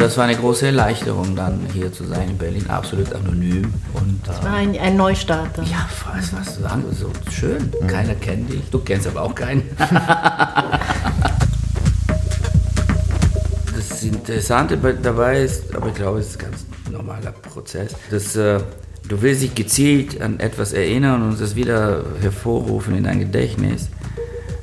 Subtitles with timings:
[0.00, 3.72] das war eine große Erleichterung, dann hier zu sein in Berlin, absolut anonym.
[3.92, 5.62] Und, das war ein, ein Neustarter.
[5.64, 7.70] Ja, was, was sagen so schön.
[7.80, 7.86] Mhm.
[7.86, 9.62] Keiner kennt dich, du kennst aber auch keinen.
[13.76, 18.60] das Interessante dabei ist, aber ich glaube, es ist ein ganz normaler Prozess, dass äh,
[19.06, 23.90] du willst dich gezielt an etwas erinnern und das wieder hervorrufen in dein Gedächtnis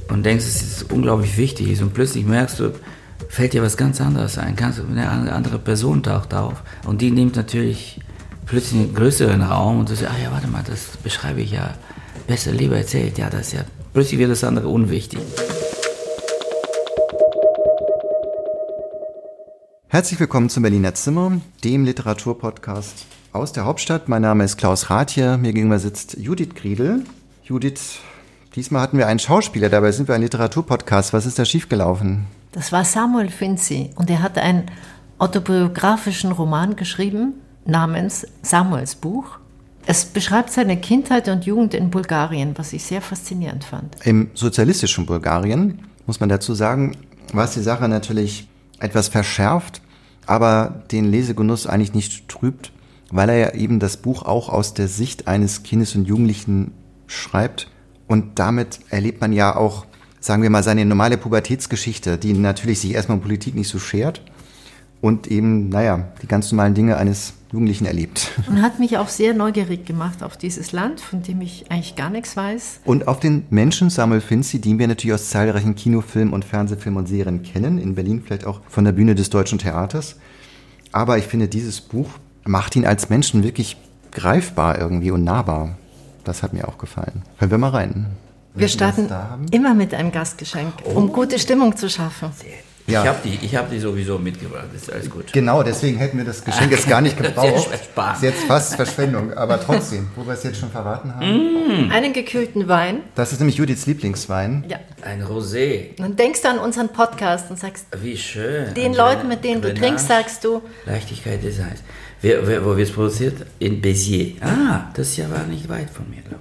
[0.10, 2.74] und denkst, es ist unglaublich wichtig und plötzlich merkst du,
[3.30, 4.56] fällt dir was ganz anderes ein.
[4.58, 8.00] Eine andere Person taucht auf und die nimmt natürlich
[8.46, 11.74] plötzlich einen größeren Raum und du sagst, ah ja, warte mal, das beschreibe ich ja
[12.28, 13.18] besser, lieber erzählt.
[13.18, 13.62] Ja, das ist ja,
[13.94, 15.20] plötzlich wird das andere unwichtig.
[19.90, 24.10] Herzlich willkommen zum Berliner Zimmer, dem Literaturpodcast aus der Hauptstadt.
[24.10, 27.04] Mein Name ist Klaus Rathje, mir gegenüber sitzt Judith Griedel.
[27.44, 28.00] Judith,
[28.56, 31.14] diesmal hatten wir einen Schauspieler, dabei sind wir ein Literaturpodcast.
[31.14, 32.26] Was ist da schiefgelaufen?
[32.52, 34.66] Das war Samuel Finzi und er hatte einen
[35.20, 37.34] autobiografischen Roman geschrieben
[37.66, 39.40] namens Samuels Buch.
[39.86, 43.96] Es beschreibt seine Kindheit und Jugend in Bulgarien, was ich sehr faszinierend fand.
[44.06, 46.98] Im sozialistischen Bulgarien, muss man dazu sagen,
[47.34, 48.48] war die Sache natürlich
[48.80, 49.82] etwas verschärft,
[50.26, 52.72] aber den Lesegenuss eigentlich nicht trübt,
[53.12, 56.74] weil er ja eben das Buch auch aus der Sicht eines Kindes und Jugendlichen
[57.08, 57.70] schreibt.
[58.08, 59.86] Und damit erlebt man ja auch
[60.28, 64.22] sagen wir mal, seine normale Pubertätsgeschichte, die natürlich sich erstmal um Politik nicht so schert
[65.00, 68.32] und eben, naja, die ganz normalen Dinge eines Jugendlichen erlebt.
[68.50, 72.10] Und hat mich auch sehr neugierig gemacht auf dieses Land, von dem ich eigentlich gar
[72.10, 72.82] nichts weiß.
[72.84, 77.08] Und auf den Menschen Samuel Finzi, den wir natürlich aus zahlreichen Kinofilmen und Fernsehfilmen und
[77.08, 80.18] Serien kennen, in Berlin vielleicht auch von der Bühne des Deutschen Theaters.
[80.92, 82.10] Aber ich finde, dieses Buch
[82.44, 83.78] macht ihn als Menschen wirklich
[84.12, 85.78] greifbar irgendwie und nahbar.
[86.26, 87.22] Das hat mir auch gefallen.
[87.38, 88.08] Hören wir mal rein.
[88.58, 89.10] Wir starten
[89.52, 90.92] immer mit einem Gastgeschenk, oh.
[90.92, 92.32] um gute Stimmung zu schaffen.
[92.88, 93.02] Ja.
[93.02, 95.34] Ich habe die, hab die sowieso mitgebracht, das ist alles gut.
[95.34, 97.70] Genau, deswegen hätten wir das Geschenk jetzt gar nicht gebraucht.
[97.70, 101.88] ist jetzt fast Verschwendung, aber trotzdem, wo wir es jetzt schon verraten haben.
[101.88, 101.92] Mm.
[101.92, 103.02] Einen gekühlten Wein.
[103.16, 104.64] Das ist nämlich Judiths Lieblingswein.
[104.70, 104.78] Ja.
[105.02, 105.98] Ein Rosé.
[105.98, 108.74] Dann denkst du an unseren Podcast und sagst, wie schön.
[108.74, 110.62] Den Leuten, mit denen du trinkst, sagst du.
[110.86, 111.84] Leichtigkeit des Eis.
[112.22, 113.46] Wer, wer, wo wird es produziert?
[113.60, 114.42] In Béziers.
[114.42, 116.37] Ah, das ja war nicht weit von mir, glaube ich.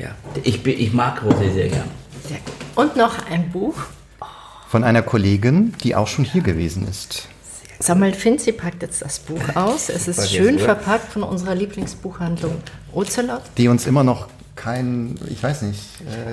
[0.00, 1.90] Ja, ich, ich mag Rosé sehr gern.
[2.26, 2.54] Sehr gut.
[2.74, 3.74] Und noch ein Buch.
[4.68, 7.28] Von einer Kollegin, die auch schon hier gewesen ist.
[7.80, 9.90] Samuel Finzi packt jetzt das Buch aus.
[9.90, 12.54] Es ist schön verpackt von unserer Lieblingsbuchhandlung
[12.92, 13.42] Ocelot.
[13.58, 15.80] Die uns immer noch kein, ich weiß nicht.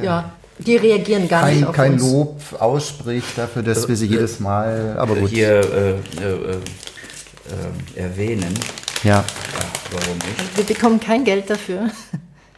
[0.02, 2.04] Äh, ja, die reagieren gar kein, nicht auf kein uns.
[2.04, 5.30] Lob ausspricht dafür, dass wir sie jedes Mal, aber gut.
[5.30, 6.52] Hier äh, äh,
[7.96, 8.54] äh erwähnen.
[9.04, 9.24] Ja.
[9.92, 10.58] Warum nicht?
[10.58, 11.90] Wir bekommen kein Geld dafür.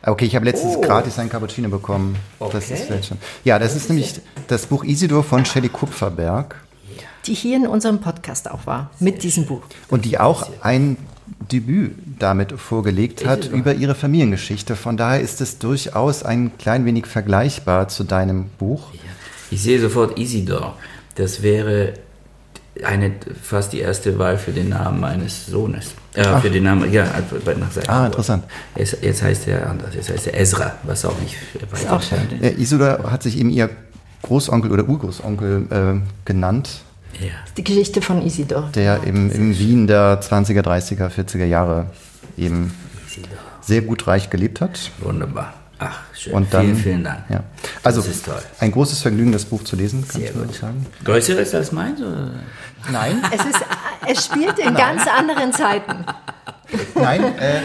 [0.06, 0.82] Okay, ich habe letztens oh.
[0.82, 2.16] gratis ein Cappuccino bekommen.
[2.40, 2.52] Okay.
[2.54, 3.18] Das ist vielleicht schon.
[3.44, 6.56] Ja, das ist nämlich das Buch Isidor von Shelley Kupferberg.
[7.26, 9.62] Die hier in unserem Podcast auch war, mit diesem Buch.
[9.90, 10.98] Und die auch ein
[11.52, 14.76] Debüt damit vorgelegt hat über ihre Familiengeschichte.
[14.76, 18.88] Von daher ist es durchaus ein klein wenig vergleichbar zu deinem Buch.
[19.52, 20.78] Ich sehe sofort Isidor.
[21.16, 21.94] Das wäre
[22.84, 23.12] eine,
[23.42, 25.94] fast die erste Wahl für den Namen meines Sohnes.
[26.20, 28.44] Äh, für den Namen, ja, nach seinem Ah, interessant.
[28.76, 31.36] Jetzt, jetzt, heißt er anders, jetzt heißt er Ezra, was auch nicht
[31.72, 32.20] weiter auch schön.
[32.42, 33.70] Ja, Isola hat sich eben ihr
[34.24, 36.82] Großonkel oder Urgroßonkel äh, genannt.
[37.20, 37.28] Ja.
[37.58, 38.70] Die Geschichte von Isidor.
[38.76, 41.88] Der im, im Wien der 20er, 30er, 40er Jahre
[42.38, 42.74] eben
[43.08, 43.30] Isidor.
[43.62, 44.92] sehr gut reich gelebt hat.
[45.00, 45.54] Wunderbar.
[45.80, 46.34] Ach, schön.
[46.34, 47.20] Und dann, vielen, vielen Dank.
[47.30, 47.44] Ja.
[47.84, 48.42] Also, das ist toll.
[48.60, 50.54] ein großes Vergnügen, das Buch zu lesen, kannst Sehr du gut.
[50.54, 50.86] sagen.
[51.06, 52.02] Größeres als meins?
[52.02, 52.32] Oder?
[52.92, 53.24] Nein.
[53.32, 53.66] Es, ist,
[54.10, 56.06] es spielt in ganz anderen Zeiten.
[56.96, 57.62] Nein, äh,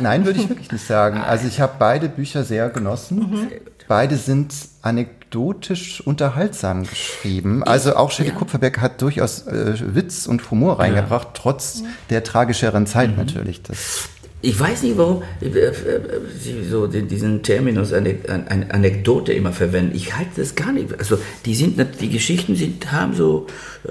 [0.00, 1.18] nein, würde ich wirklich nicht sagen.
[1.18, 3.18] Also ich habe beide Bücher sehr genossen.
[3.18, 3.50] Mhm.
[3.88, 7.62] Beide sind anekdotisch unterhaltsam geschrieben.
[7.64, 8.36] Also auch Shelley ja.
[8.36, 11.32] Kupferberg hat durchaus äh, Witz und Humor reingebracht, ja.
[11.34, 13.16] trotz der tragischeren Zeit mhm.
[13.16, 13.62] natürlich.
[13.62, 14.08] Das
[14.44, 15.72] ich weiß nicht, warum äh, äh,
[16.38, 19.96] Sie so diesen Terminus Anekdote immer verwenden.
[19.96, 20.98] Ich halte das gar nicht.
[20.98, 23.46] Also die sind, die Geschichten sind, haben so
[23.88, 23.90] äh,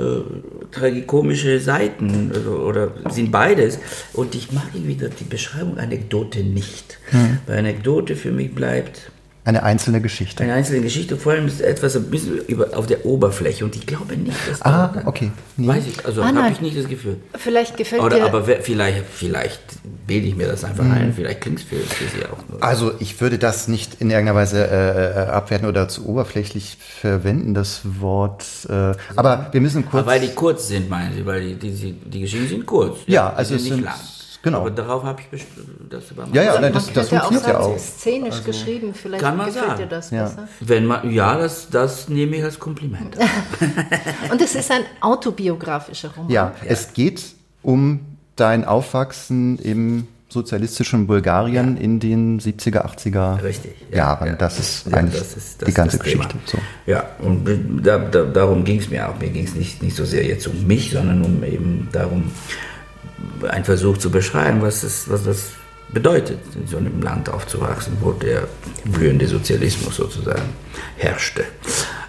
[0.72, 3.80] tragikomische Seiten also, oder sind beides.
[4.13, 7.00] Und ich mag wieder die Beschreibung Anekdote nicht.
[7.10, 7.39] Hm.
[7.48, 9.12] Weil Anekdote für mich bleibt
[9.45, 10.44] eine einzelne Geschichte.
[10.44, 13.86] Eine einzelne Geschichte, vor allem ist etwas ein bisschen über, auf der Oberfläche und ich
[13.86, 15.31] glaube nicht, dass Ah, da, okay.
[15.57, 15.68] Nee.
[15.68, 17.18] Weiß ich, also ah, habe ich nicht das Gefühl.
[17.36, 18.25] Vielleicht gefällt Oder, dir...
[18.25, 19.62] Aber vielleicht, vielleicht
[20.07, 20.92] bilde ich mir das einfach mhm.
[20.92, 22.38] ein, vielleicht klingt es für, für, Sie auch.
[22.50, 22.63] Nur.
[22.63, 27.54] Also ich würde das nicht in irgendeiner Weise äh, äh, abwerten oder zu oberflächlich verwenden,
[27.54, 28.46] das Wort.
[28.69, 30.04] Äh, aber wir müssen kurz...
[30.04, 33.00] Aber weil die kurz sind, meinen Sie, weil die, die, die Geschichten sind kurz.
[33.07, 33.84] Ja, ja also es sind...
[33.84, 33.94] Lang
[34.44, 34.60] Genau.
[34.60, 35.44] Aber darauf habe ich
[35.90, 37.78] das über Ja, ja, Also nein, das, das funktioniert ja auch.
[37.80, 39.80] szenisch geschrieben, vielleicht Kann man gefällt sagen.
[39.81, 40.24] dir das Ja.
[40.25, 40.48] besser.
[40.60, 43.18] Wenn man, ja, das, das nehme ich als Kompliment.
[44.31, 46.30] Und es ist ein autobiografischer Roman.
[46.30, 47.24] Ja, es geht
[47.62, 48.01] um
[48.36, 53.75] dein Aufwachsen im sozialistischen Bulgarien in den 70er, 80er Richtig.
[53.92, 54.28] ja, Jahren.
[54.30, 54.34] ja.
[54.36, 56.00] Das ist Ja, eigentlich das ist- das die ganze.
[56.00, 56.36] Geschichte.
[56.46, 56.57] So.
[56.88, 57.46] Ja, und
[57.86, 59.18] da, da, darum ging es mir auch.
[59.19, 62.31] Mir ging es nicht, nicht so sehr jetzt um mich, sondern um eben darum,
[63.48, 65.52] einen Versuch zu beschreiben, was, es, was das
[65.90, 68.48] bedeutet, in so einem Land aufzuwachsen, wo der
[68.86, 70.50] blühende Sozialismus sozusagen
[70.98, 71.46] herrschte.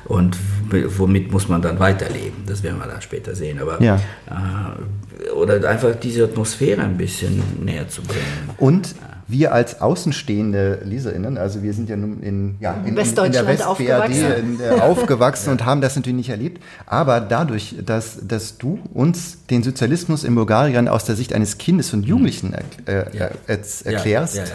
[0.07, 0.37] Und
[0.71, 2.45] womit muss man dann weiterleben?
[2.47, 3.59] Das werden wir dann später sehen.
[3.61, 3.97] Aber Ja.
[4.29, 8.51] äh, oder einfach diese Atmosphäre ein bisschen näher zu bringen.
[8.59, 8.95] Und
[9.27, 13.05] wir als außenstehende LeserInnen, also wir sind ja nun in, ja, in, in, in der
[13.05, 14.33] Westdeutschland West-BRD aufgewachsen.
[14.39, 16.63] in, äh, aufgewachsen und haben das natürlich nicht erlebt.
[16.85, 21.95] Aber dadurch, dass, dass du uns den Sozialismus in Bulgarien aus der Sicht eines Kindes
[21.95, 22.55] und Jugendlichen
[22.85, 23.31] er, äh, Ja.
[23.47, 24.51] er, Ja, erklärst, ja, ja.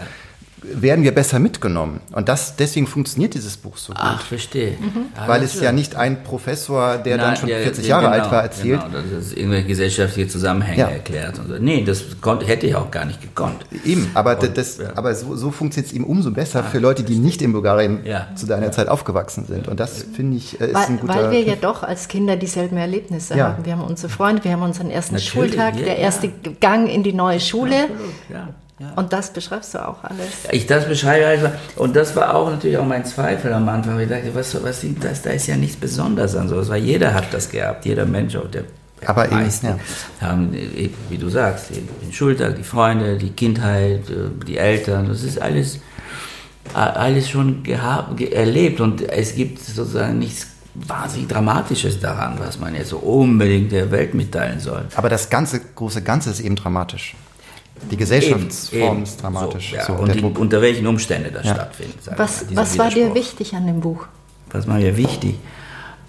[0.62, 2.00] Werden wir besser mitgenommen.
[2.12, 4.02] Und das, deswegen funktioniert dieses Buch so gut.
[4.02, 4.74] Ach, verstehe.
[5.16, 7.90] Ah, weil das es ja nicht ein Professor, der dann Nein, schon der- 40 der-
[7.90, 8.80] Jahre genau, alt war, erzählt.
[8.84, 10.88] Genau, das ist irgendwelche gesellschaftliche Zusammenhänge Ja.
[10.88, 11.38] erklärt.
[11.38, 11.54] Und so.
[11.58, 13.64] Nee, das konnte, hätte ich auch gar nicht gekonnt.
[13.84, 14.90] Eben, aber, Und, das, ja.
[14.96, 18.28] aber so, so funktioniert es eben umso besser für Leute, die nicht in Bulgarien Ja.
[18.34, 19.68] zu deiner Zeit aufgewachsen sind.
[19.68, 21.14] Und das finde ich äh, ist Weil, ein guter.
[21.14, 23.48] weil wir ja doch als Kinder dieselben Erlebnisse Ja.
[23.48, 23.64] haben.
[23.64, 26.00] Wir haben unsere Freunde, wir haben unseren ersten Natürlich, Schultag, ja, der ja.
[26.00, 26.28] erste
[26.60, 27.74] Gang in die neue Schule.
[28.80, 28.92] Ja.
[28.96, 30.28] Und das beschreibst du auch alles.
[30.52, 34.00] Ich das beschreibe einfach, und das war auch natürlich auch mein Zweifel am Anfang.
[34.00, 35.20] Ich dachte, was, was sind das?
[35.20, 38.50] Da ist ja nichts Besonderes an sowas, weil jeder hat das gehabt, jeder Mensch auf
[38.50, 38.64] der
[39.04, 39.78] Aber eben, meisten ja.
[40.22, 45.24] haben, äh, wie du sagst, den Schultag, die Freunde, die Kindheit, äh, die Eltern, das
[45.24, 45.80] ist alles,
[46.72, 52.74] alles schon gehabt, ge erlebt und es gibt sozusagen nichts wahnsinnig Dramatisches daran, was man
[52.74, 54.86] jetzt so unbedingt der Welt mitteilen soll.
[54.94, 57.14] aber das ganze große Ganze ist eben dramatisch.
[57.90, 59.70] Die Gesellschaftsform Eben, ist dramatisch.
[59.70, 59.86] So, ja.
[59.86, 61.54] So, und die, unter welchen Umständen das Ja.
[61.54, 61.98] stattfindet.
[62.16, 64.06] Was, was war dir wichtig an dem Buch?
[64.50, 65.36] Was war mir wichtig?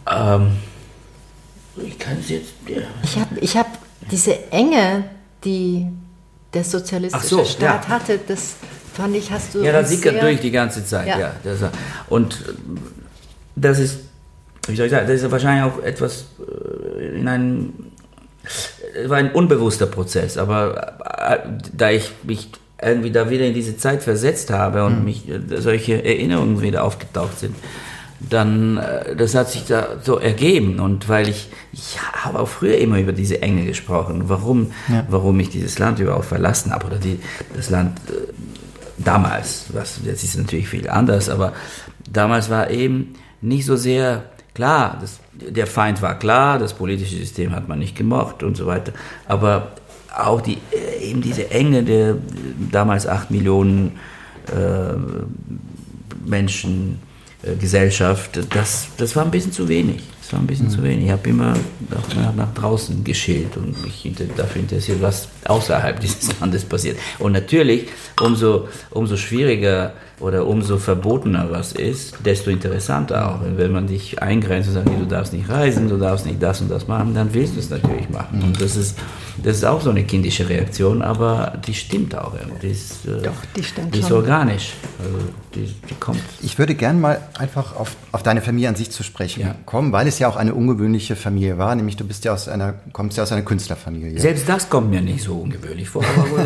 [0.09, 0.51] Ähm,
[1.77, 2.53] ich kann es jetzt.
[2.68, 2.81] Ja.
[3.03, 3.68] Ich habe ich hab
[4.09, 5.06] diese Enge,
[5.44, 5.88] die
[6.53, 7.89] der sozialistische so, Staat ja.
[7.89, 8.56] hatte, das
[8.94, 11.07] fand ich, hast du Ja, das sickert durch die ganze Zeit.
[11.07, 11.17] Ja.
[11.19, 11.31] Ja.
[11.44, 11.59] das,
[12.09, 12.44] und
[13.56, 14.00] das ist,
[14.67, 16.25] wie soll ich sagen, das ist wahrscheinlich auch etwas
[17.00, 17.74] äh, in einem.
[18.93, 21.38] Es war ein unbewusster Prozess, aber äh,
[21.73, 22.49] da ich mich
[22.81, 27.39] irgendwie da wieder in diese Zeit versetzt habe und mich äh, solche Erinnerungen wieder aufgetaucht
[27.39, 27.55] sind,
[28.19, 30.79] dann, äh, das hat sich da so ergeben.
[30.79, 34.71] Und weil ich, ich habe auch früher immer über diese Enge gesprochen, warum,
[35.09, 37.19] warum ich dieses Land überhaupt verlassen habe oder die,
[37.55, 38.31] das Land äh,
[38.97, 41.53] damals, was jetzt ist natürlich viel anders, aber
[42.11, 44.23] damals war eben nicht so sehr
[44.53, 48.65] klar, das, der Feind war klar, das politische System hat man nicht gemocht und so
[48.65, 48.93] weiter,
[49.27, 49.73] aber
[50.15, 52.15] auch die, äh, eben diese Enge der äh,
[52.71, 53.93] damals acht Millionen
[54.47, 54.93] äh,
[56.25, 56.99] Menschen,
[57.43, 60.01] äh, Gesellschaft, das, das war ein bisschen zu wenig.
[60.21, 61.05] Das war ein bisschen zu wenig.
[61.05, 61.53] Ich habe immer
[61.89, 66.97] nach, nach, draußen geschält und mich inter, dafür interessiert, was außerhalb dieses Landes passiert.
[67.19, 67.88] Und natürlich,
[68.19, 73.41] umso, umso schwieriger oder umso verbotener was ist, desto interessanter auch.
[73.41, 76.62] Und wenn man dich eingrenzt und sagt, du darfst nicht reisen, du darfst nicht das
[76.62, 78.41] und das machen, dann willst du es natürlich machen.
[78.44, 78.97] Und das ist,
[79.44, 82.33] das ist auch so eine kindische Reaktion, aber die stimmt auch.
[82.62, 84.18] Die ist, äh, Doch, die stimmt die ist schon.
[84.18, 84.73] organisch.
[85.03, 85.18] Also
[85.56, 86.19] die, die kommt.
[86.41, 89.56] Ich würde gern mal einfach auf, auf deine Familie an sich zu sprechen Ja.
[89.65, 92.75] kommen, weil es ja auch eine ungewöhnliche Familie war, nämlich du bist ja aus einer,
[92.94, 94.19] kommst ja aus einer Künstlerfamilie.
[94.19, 96.03] Selbst das kommt mir nicht so ungewöhnlich vor.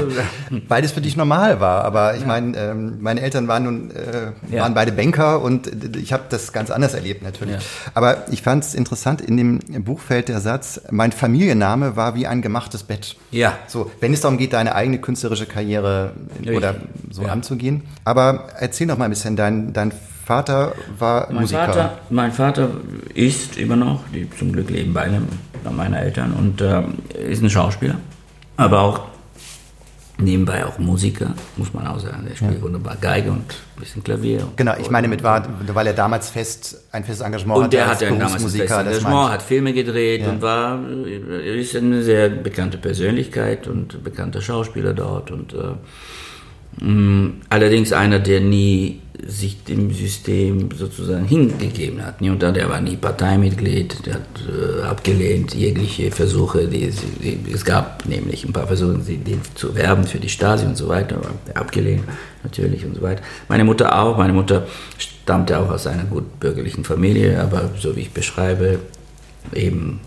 [0.68, 1.84] Weil es für dich normal war.
[1.84, 4.62] Aber ich meine, ähm, meine Eltern waren nun äh, Ja.
[4.64, 7.56] waren beide Banker und äh, ich habe das ganz anders erlebt natürlich.
[7.56, 7.62] Ja.
[7.94, 12.26] Aber ich fand es interessant, in dem Buch fällt der Satz, mein Familienname war wie
[12.28, 13.16] ein gemachtes Bett.
[13.32, 13.58] Ja.
[13.68, 16.56] So, wenn es darum geht, deine eigene künstlerische Karriere Richtig.
[16.58, 16.76] oder
[17.12, 17.30] so Ja.
[17.30, 17.84] anzugehen.
[18.06, 19.92] Aber erzähl doch mal ein bisschen, dein, dein
[20.26, 21.66] Vater war Mein Musiker.
[21.68, 22.70] Vater, mein Vater
[23.14, 25.22] ist immer noch, die zum Glück leben beide
[25.72, 26.96] meiner Eltern und ähm,
[27.30, 27.96] ist ein Schauspieler,
[28.58, 29.02] aber auch
[30.18, 32.26] nebenbei auch Musiker, muss man auch sagen.
[32.30, 34.48] Der spielt wunderbar Geige und ein bisschen Klavier.
[34.56, 38.08] Genau, ich meine mit war, weil er damals fest ein festes Engagement Und der hatte
[38.08, 40.30] ein damals ein festes Engagement, hat Filme gedreht Ja.
[40.30, 40.80] und war
[41.44, 45.58] ist eine sehr bekannte Persönlichkeit und bekannter Schauspieler dort und äh,
[47.50, 52.22] allerdings einer, der nie sich dem System sozusagen hingegeben hat.
[52.22, 57.64] Und der war nie Parteimitglied, der hat äh, abgelehnt jegliche Versuche, die, es- die, es
[57.64, 61.32] gab nämlich ein paar Versuche, den zu werben für die Stasi und so weiter, aber
[61.60, 62.04] abgelehnt
[62.44, 63.24] natürlich und so weiter.
[63.48, 64.68] Meine Mutter auch, meine Mutter
[64.98, 68.80] stammte auch aus einer gut bürgerlichen Familie, aber so wie ich beschreibe,
[69.54, 70.02] eben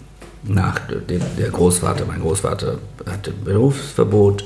[0.45, 4.45] nach dem, der Großvater, mein Großvater hatte Berufsverbot,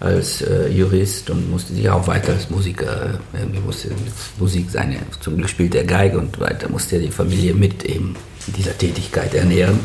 [0.00, 4.96] als äh, Jurist und musste sich auch weiter als Musiker, irgendwie musste mit Musik seine,
[5.20, 8.16] zum Glück spielt er Geige und weiter musste er die Familie mit eben
[8.46, 9.78] dieser Tätigkeit ernähren.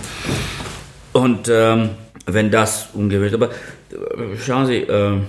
[1.12, 1.89] Und ähm,
[2.25, 5.19] wenn das ungewöhnlich, aber äh, schauen Sie, äh,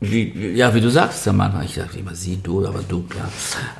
[0.00, 3.04] wie, ja, wie du sagst am Anfang, ich dachte immer sie, du, aber du,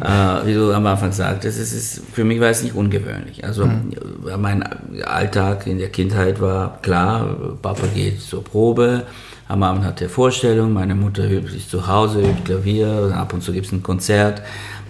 [0.01, 0.41] ja.
[0.41, 3.45] Äh, wie du am Anfang sagtest, es ist, für mich war es nicht ungewöhnlich.
[3.45, 3.93] Also mhm.
[4.39, 4.63] mein
[5.03, 9.05] Alltag in der Kindheit war klar, Papa geht zur Probe,
[9.49, 13.43] am Abend hat er Vorstellung, meine Mutter übt sich zu Hause, übt Klavier, ab und
[13.43, 14.43] zu gibt es ein Konzert.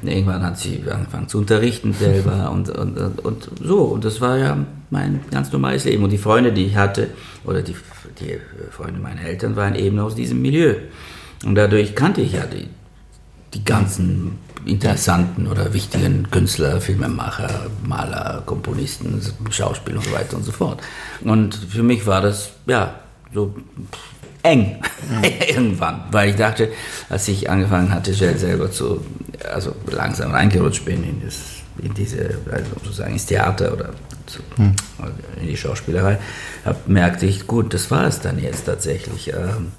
[0.02, 3.84] Irgendwann hat sie angefangen zu unterrichten selber und, und, und so.
[3.84, 4.56] Und das war ja
[4.90, 6.04] mein ganz normales Leben.
[6.04, 7.08] Und die Freunde, die ich hatte,
[7.44, 7.74] oder die,
[8.20, 8.38] die
[8.70, 10.74] Freunde meiner Eltern, waren eben aus diesem Milieu.
[11.44, 12.68] Und dadurch kannte ich ja die,
[13.54, 19.20] die ganzen interessanten oder wichtigen Künstler, Filmemacher, Maler, Komponisten,
[19.50, 20.80] Schauspieler und so weiter und so fort.
[21.22, 22.94] Und für mich war das, ja,
[23.34, 23.54] so
[24.42, 24.80] eng
[25.48, 26.70] irgendwann, weil ich dachte,
[27.08, 29.04] als ich angefangen hatte, selber zu,
[29.52, 31.36] also langsam reingerutscht bin in, das,
[31.82, 33.90] in diese, also sozusagen ins Theater oder
[34.26, 34.74] zu, hm.
[35.40, 36.18] in die Schauspielerei,
[36.64, 39.28] hab, merkte ich, gut, das war es dann jetzt tatsächlich.
[39.32, 39.72] Ähm,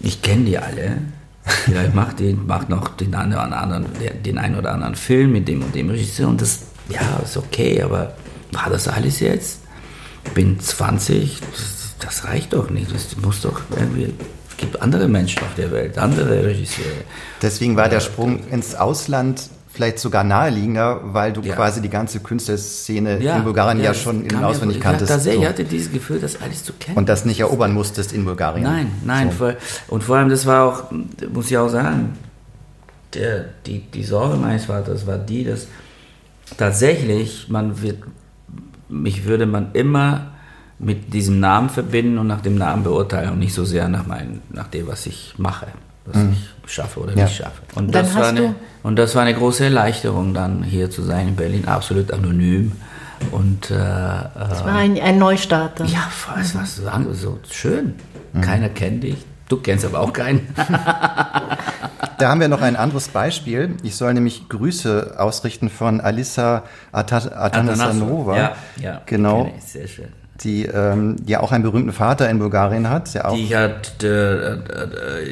[0.00, 0.98] ich kenne die alle.
[1.44, 3.86] Vielleicht macht die macht noch den einen oder anderen,
[4.24, 7.82] den einen oder anderen Film mit dem und dem Regisseur und das, ja, ist okay,
[7.82, 8.14] aber
[8.52, 9.60] war das alles jetzt?
[10.24, 12.94] Ich bin 20, das, das reicht doch nicht.
[12.94, 14.14] Das muss doch irgendwie
[14.50, 16.88] es gibt andere Menschen auf der Welt, andere Regisseure.
[17.40, 21.54] Deswegen war der Sprung ins Ausland vielleicht sogar naheliegender, weil du ja.
[21.54, 25.10] quasi die ganze Künstlerszene ja, in Bulgarien ja, ja schon in- und auswendig ja, kanntest.
[25.10, 25.42] Tatsächlich, so.
[25.42, 26.98] ich hatte dieses Gefühl, das alles zu kennen.
[26.98, 28.64] Und das nicht erobern musstest in Bulgarien.
[28.64, 29.30] Nein, nein.
[29.30, 29.36] So.
[29.36, 29.54] Vor,
[29.88, 30.84] und vor allem, das war auch,
[31.32, 32.18] muss ich auch sagen,
[33.14, 35.66] der, die, die Sorge meines Vaters war die, dass
[36.58, 37.98] tatsächlich man wird,
[38.90, 40.31] mich würde man immer
[40.82, 44.42] mit diesem Namen verbinden und nach dem Namen beurteilen und nicht so sehr nach, mein,
[44.50, 45.68] nach dem, was ich mache
[46.04, 46.36] was mhm.
[46.64, 47.24] ich schaffe oder ja.
[47.24, 47.62] nicht schaffe.
[47.74, 51.36] Und das, war eine, und das war eine große Erleichterung, dann hier zu sein in
[51.36, 52.72] Berlin, absolut anonym.
[53.30, 55.78] Und, äh, es war ein, ein Neustart.
[55.80, 56.10] Ja,
[56.40, 56.64] es war
[57.04, 57.94] so, so schön.
[58.32, 58.40] Mhm.
[58.40, 59.16] Keiner kennt dich,
[59.48, 60.48] du kennst aber auch keinen.
[62.18, 63.76] da haben wir noch ein anderes Beispiel.
[63.84, 68.36] Ich soll nämlich Grüße ausrichten von Alissa Atanasanova.
[68.36, 69.52] Ja, ja, genau.
[69.60, 73.14] Sehr schön die ähm, ja auch einen berühmten Vater in Bulgarien hat.
[73.14, 74.58] Der auch die hat, äh, äh,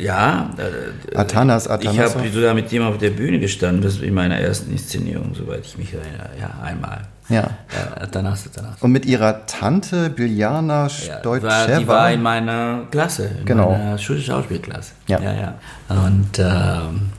[0.02, 0.50] ja.
[0.56, 1.94] Äh, Atanas, Atanas.
[1.94, 5.64] Ich habe sogar mit ihm auf der Bühne gestanden, das in meiner ersten Inszenierung, soweit
[5.64, 6.30] ich mich erinnere.
[6.40, 7.02] Ja, einmal.
[7.28, 7.50] Ja.
[7.96, 8.80] Atanas, Atanas.
[8.80, 11.68] Und mit ihrer Tante Biljana Stoitscheva.
[11.68, 13.72] Ja, die war in meiner Klasse, in genau.
[13.72, 14.92] meiner Schulschauspielklasse.
[15.06, 15.20] Ja.
[15.20, 15.54] ja, ja.
[15.88, 17.10] Und ähm,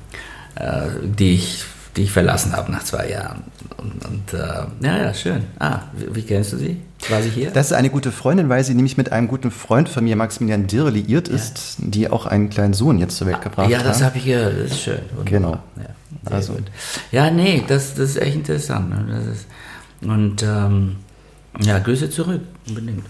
[0.56, 3.44] äh, die ich die ich verlassen habe nach zwei Jahren.
[3.78, 5.44] Und, und äh, ja, ja, schön.
[5.60, 6.78] Ah, wie, wie, kennst du sie?
[7.10, 7.52] War sie hier?
[7.52, 10.68] Das ist eine gute Freundin, weil sie nämlich mit einem guten Freund von mir, Maximilian
[10.68, 11.36] Dirr, liiert ja.
[11.36, 13.72] ist, die auch einen kleinen Sohn jetzt zur Welt ah, gebracht hat.
[13.72, 14.54] Ja, das habe ich gehört.
[14.60, 15.00] Das ist schön.
[15.16, 15.26] Wunderbar.
[15.26, 15.52] Genau.
[15.78, 16.54] Ja, also.
[16.54, 16.66] Gut.
[17.12, 18.90] ja, nee, das, das ist echt interessant.
[18.90, 19.06] Ne?
[19.10, 19.48] Das ist,
[20.02, 20.98] und ähm,
[21.60, 23.06] ja, Grüße zurück, unbedingt.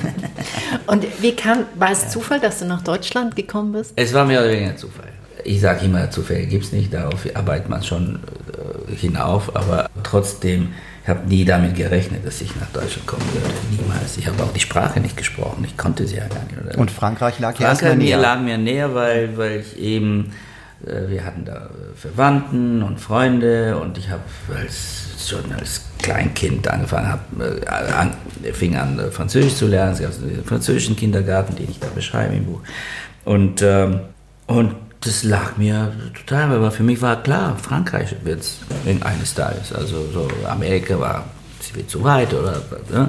[0.86, 3.92] und wie kam, war es Zufall, dass du nach Deutschland gekommen bist?
[3.96, 5.08] Es war mehr oder weniger Zufall
[5.44, 8.20] ich sage immer, Zufälle gibt es nicht, darauf arbeitet man schon
[8.90, 10.68] äh, hinauf, aber trotzdem,
[11.02, 13.54] ich habe nie damit gerechnet, dass ich nach Deutschland kommen würde.
[13.70, 14.16] Niemals.
[14.16, 16.56] Ich habe auch die Sprache nicht gesprochen, ich konnte sie ja gar nicht.
[16.62, 16.78] Oder?
[16.78, 18.18] Und Frankreich lag ja Frankreich näher.
[18.18, 20.32] lag mir näher, weil, weil ich eben,
[20.86, 24.22] äh, wir hatten da Verwandten und Freunde und ich habe
[24.56, 28.12] als, schon als Kleinkind angefangen, hab, äh, an,
[28.52, 32.44] fing an Französisch zu lernen, es gab einen französischen Kindergarten, den ich da beschreibe im
[32.44, 32.60] Buch.
[33.24, 34.00] Und, ähm,
[34.46, 38.58] und das lag mir total, aber für mich war klar, Frankreich wird es
[39.02, 39.72] eines Tages.
[39.72, 41.24] Also so Amerika war
[41.60, 43.08] viel zu weit oder ne?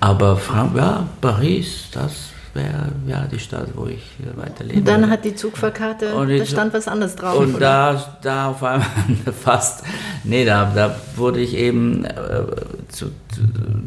[0.00, 2.27] aber Frank ja, Paris, das
[2.58, 4.02] wäre ja die Stadt, wo ich
[4.36, 4.80] weiterlebe.
[4.80, 7.38] Und dann hat die Zugfahrkarte, und da stand was anderes drauf.
[7.38, 7.60] Und oder?
[7.60, 8.86] da, da auf einmal
[9.44, 9.84] fast,
[10.24, 12.14] nee, da, da wurde ich eben äh,
[12.88, 13.10] zu,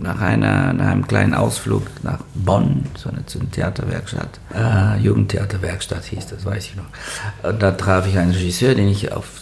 [0.01, 6.05] nach, einer, nach einem kleinen Ausflug nach Bonn, so eine, zu einer Theaterwerkstatt, äh, Jugendtheaterwerkstatt
[6.05, 7.49] hieß das, weiß ich noch.
[7.49, 9.41] Und da traf ich einen Regisseur, den ich auf,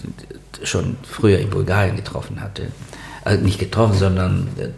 [0.64, 2.68] schon früher in Bulgarien getroffen hatte
[3.24, 4.70] also nicht getroffen, sondern der,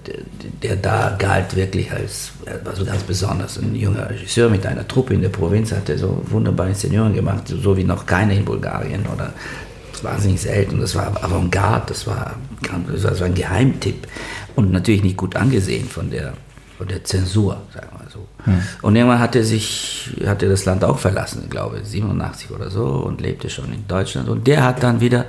[0.64, 4.88] der, da galt wirklich als, er war so ganz besonders, ein junger Regisseur mit einer
[4.88, 9.06] Truppe in der Provinz, hatte so wunderbare Inszenierungen gemacht, so wie noch keine in Bulgarien
[9.14, 9.34] oder
[10.04, 10.80] wahnsinnig selten.
[10.80, 12.36] Das war Avantgarde, das war,
[12.92, 14.08] das war ein Geheimtipp
[14.56, 16.34] und natürlich nicht gut angesehen von der,
[16.78, 18.28] von der Zensur, sagen wir so.
[18.46, 18.62] Hm.
[18.82, 22.72] Und irgendwann hat er sich, hat er das Land auch verlassen, ich glaube 87 oder
[22.72, 25.26] so und lebte schon in Deutschland und der hat dann wieder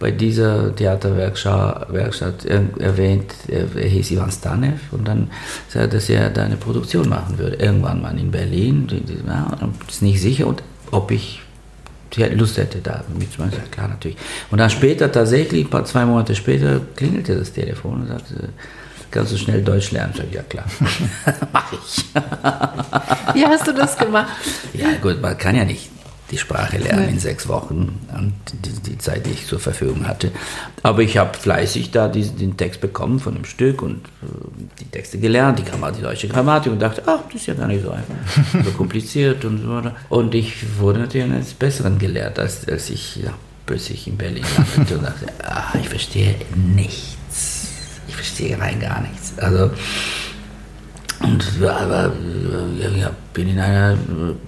[0.00, 5.30] bei dieser Theaterwerkstatt erwähnt, er, hieß Ivan Stanev und dann
[5.68, 8.88] sagte er, dass er da eine Produktion machen würde, irgendwann mal in Berlin.
[9.28, 11.42] Ja, ist nicht sicher und ob ich
[12.16, 13.52] Lust hätte da mitzumachen.
[13.52, 14.16] Ja, klar, natürlich.
[14.50, 18.48] Und dann später, tatsächlich, ein paar, zwei Monate später, klingelte das Telefon und sagte,
[19.10, 20.12] kannst du schnell Deutsch lernen?
[20.14, 20.64] Ich sage, ja klar,
[21.52, 22.04] mach ich.
[23.34, 24.28] Wie hast du das gemacht?
[24.72, 25.89] Ja gut, man kann ja nicht
[26.30, 28.34] die Sprache lernen in sechs Wochen und
[28.64, 30.30] die, die, Zeit, die ich zur Verfügung hatte.
[30.82, 34.26] Aber ich habe fleißig da diesen, den Text bekommen von dem Stück und äh,
[34.80, 37.66] die Texte gelernt, die, Grammatik, die deutsche Grammatik und dachte, ach, das ist ja gar
[37.66, 38.14] nicht so einfach,
[38.64, 39.96] so kompliziert und so weiter.
[40.08, 43.32] Und ich wurde natürlich eines Besseren gelehrt, als, als ich ja,
[43.66, 47.68] plötzlich in Berlin landete und dachte, ach, ich verstehe nichts.
[48.08, 49.34] Ich verstehe rein gar nichts.
[49.38, 49.70] Also
[51.20, 52.12] und aber
[52.96, 53.96] ja, bin in einer,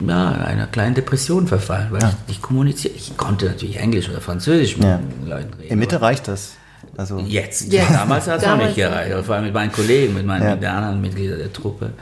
[0.07, 2.13] ja, einer kleinen Depression verfallen, weil ja.
[2.27, 2.95] ich, ich kommuniziere.
[2.95, 5.01] Ich konnte natürlich Englisch oder Französisch mit ja.
[5.27, 5.71] Leuten reden.
[5.71, 6.53] In Mitte reicht das.
[6.97, 7.73] Also jetzt.
[7.73, 7.91] jetzt.
[7.91, 9.15] Damals hat es auch nicht gereicht.
[9.25, 11.93] Vor allem mit meinen Kollegen, mit meinen mit anderen Mitgliedern der Truppe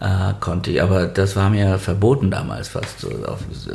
[0.00, 3.00] äh, konnte ich, aber das war mir verboten damals fast.
[3.00, 3.72] So, auf, so.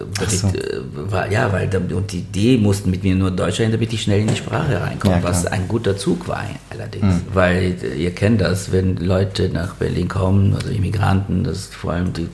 [0.48, 4.02] Äh, weil, ja, weil und die, die mussten mit mir nur Deutsch reden, damit ich
[4.02, 7.14] schnell in die Sprache reinkomme, ja, was ein guter Zug war allerdings.
[7.14, 7.22] Mhm.
[7.34, 12.12] Weil äh, ihr kennt das, wenn Leute nach Berlin kommen, also Immigranten, das vor allem
[12.14, 12.28] die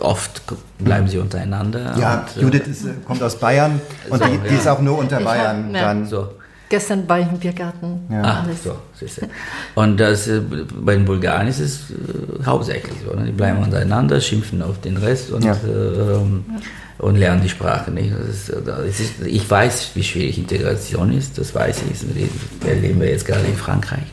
[0.00, 0.42] oft
[0.78, 1.96] bleiben sie untereinander.
[1.98, 4.60] Ja, und, äh, Judith ist, kommt aus Bayern und so, die, die ja.
[4.60, 6.06] ist auch nur unter Bayern hab, dann.
[6.06, 6.28] So.
[6.72, 8.00] Gestern bei im Biergarten.
[8.10, 8.22] Ja.
[8.22, 9.28] Ah, so, siehste.
[9.74, 13.14] Und das, äh, bei den Bulgaren ist es äh, hauptsächlich so.
[13.14, 13.26] Ne?
[13.26, 15.52] Die bleiben untereinander, schimpfen auf den Rest und, ja.
[15.52, 18.10] äh, und lernen die Sprache nicht.
[18.26, 22.00] Ist, ist, ich weiß, wie schwierig Integration ist, das weiß ich.
[22.00, 24.06] Das erleben wir jetzt gerade in Frankreich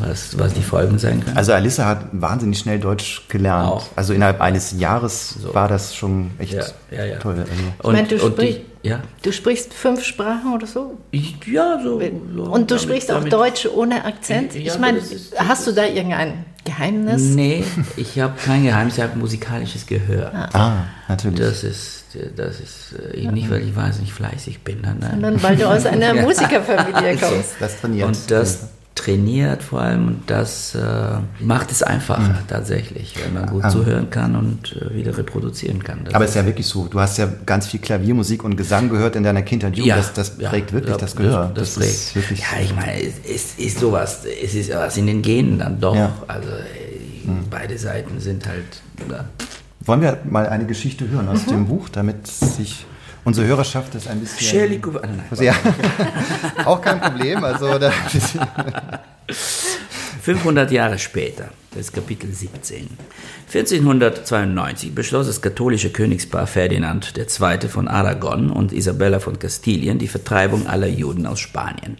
[0.00, 1.36] was, was die Folgen sein können.
[1.36, 3.68] Also Alissa hat wahnsinnig schnell Deutsch gelernt.
[3.68, 3.86] Auch.
[3.94, 5.54] Also innerhalb eines Jahres so.
[5.54, 7.18] war das schon echt ja, ja, ja.
[7.18, 7.36] toll.
[7.38, 7.52] Also.
[7.82, 9.02] Und, ich meine, du, sprich, die, ja?
[9.22, 10.98] du sprichst fünf Sprachen oder so?
[11.46, 12.00] ja, so.
[12.00, 14.54] so und du damit, sprichst auch Deutsch ohne Akzent?
[14.54, 15.00] ich meine,
[15.36, 17.22] hast du da irgendein Geheimnis?
[17.22, 17.64] Nee,
[17.96, 20.32] ich habe kein Geheimnis, ich habe musikalisches Gehör.
[20.34, 20.48] Ah.
[20.52, 21.40] ah, natürlich.
[21.40, 22.04] Das ist
[22.36, 24.98] das ist äh, eben nicht, weil ich wahnsinnig fleißig bin, nein.
[25.00, 27.56] sondern weil du aus einer Musikerfamilie kommst.
[27.58, 28.06] Das trainiert.
[28.06, 30.80] Und das trainiert vor allem und das äh,
[31.40, 32.48] macht es einfacher mhm.
[32.48, 33.68] tatsächlich, wenn man gut ah.
[33.68, 36.04] zuhören kann und äh, wieder reproduzieren kann.
[36.04, 38.88] Das Aber es ist ja wirklich so, du hast ja ganz viel Klaviermusik und Gesang
[38.88, 41.50] gehört in deiner Kindheit, ja, das, das prägt ja, wirklich das Gehör.
[41.54, 42.40] Das, das, das prägt.
[42.40, 46.12] ja, ich meine, es ist sowas, es ist was in den Genen dann doch, ja.
[46.28, 46.48] also
[47.24, 47.44] mhm.
[47.50, 48.82] beide Seiten sind halt...
[49.10, 49.24] Ja.
[49.86, 51.50] Wollen wir mal eine Geschichte hören aus mhm.
[51.50, 52.86] dem Buch, damit sich
[53.24, 54.46] Unsere Hörerschaft ist ein bisschen.
[54.46, 55.02] Shirley Cooper.
[55.02, 55.54] Ah, nein, ja,
[56.66, 57.42] auch kein Problem.
[57.42, 57.78] Also,
[60.20, 62.88] 500 Jahre später, das ist Kapitel 17.
[63.46, 67.68] 1492 beschloss das katholische Königspaar Ferdinand II.
[67.68, 71.98] von Aragon und Isabella von Kastilien die Vertreibung aller Juden aus Spanien.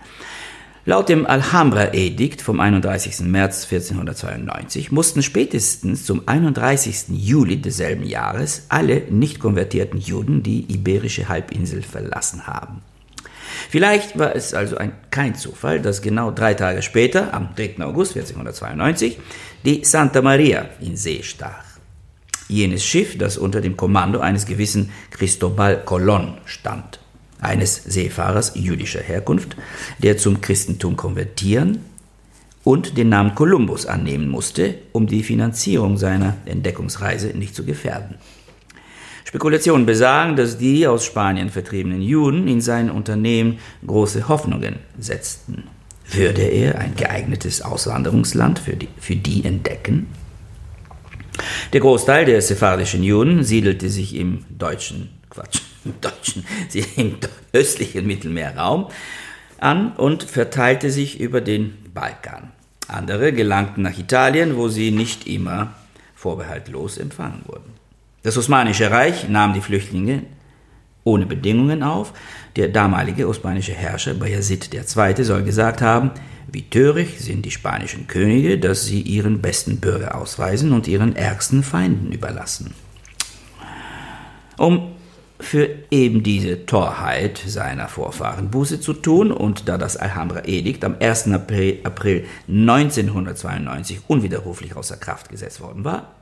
[0.86, 3.20] Laut dem Alhambra-Edikt vom 31.
[3.20, 7.06] März 1492 mussten spätestens zum 31.
[7.08, 12.82] Juli desselben Jahres alle nicht konvertierten Juden die iberische Halbinsel verlassen haben.
[13.70, 17.76] Vielleicht war es also ein, kein Zufall, dass genau drei Tage später, am 3.
[17.82, 19.18] August 1492,
[19.64, 21.64] die Santa Maria in See stach.
[22.48, 27.00] Jenes Schiff, das unter dem Kommando eines gewissen Cristobal Colon stand
[27.44, 29.56] eines Seefahrers jüdischer Herkunft,
[30.02, 31.80] der zum Christentum konvertieren
[32.64, 38.16] und den Namen Kolumbus annehmen musste, um die Finanzierung seiner Entdeckungsreise nicht zu gefährden.
[39.24, 45.64] Spekulationen besagen, dass die aus Spanien vertriebenen Juden in sein Unternehmen große Hoffnungen setzten.
[46.10, 50.06] Würde er ein geeignetes Auswanderungsland für die, für die entdecken?
[51.72, 56.44] Der Großteil der sephardischen Juden siedelte sich im deutschen Quatsch, im deutschen,
[56.96, 57.16] im
[57.52, 58.88] östlichen Mittelmeerraum
[59.58, 62.52] an und verteilte sich über den Balkan.
[62.88, 65.74] Andere gelangten nach Italien, wo sie nicht immer
[66.14, 67.72] vorbehaltlos empfangen wurden.
[68.22, 70.22] Das Osmanische Reich nahm die Flüchtlinge
[71.04, 72.12] ohne Bedingungen auf.
[72.56, 75.24] Der damalige osmanische Herrscher Bayezid II.
[75.24, 76.10] soll gesagt haben,
[76.50, 81.62] wie töricht sind die spanischen Könige, dass sie ihren besten Bürger ausweisen und ihren ärgsten
[81.62, 82.74] Feinden überlassen.
[84.56, 84.93] Um
[85.40, 91.32] für eben diese Torheit seiner Vorfahren Buße zu tun und da das Alhambra-Edikt am 1.
[91.32, 96.12] April, April 1992 unwiderruflich außer Kraft gesetzt worden war,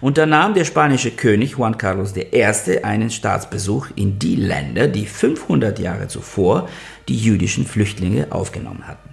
[0.00, 2.82] unternahm der spanische König Juan Carlos I.
[2.82, 6.68] einen Staatsbesuch in die Länder, die 500 Jahre zuvor
[7.08, 9.08] die jüdischen Flüchtlinge aufgenommen hatten.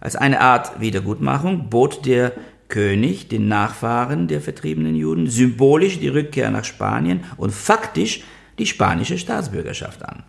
[0.00, 2.32] Als eine Art Wiedergutmachung bot der
[2.74, 8.24] König den Nachfahren der vertriebenen Juden symbolisch die Rückkehr nach Spanien und faktisch
[8.58, 10.24] die spanische Staatsbürgerschaft an.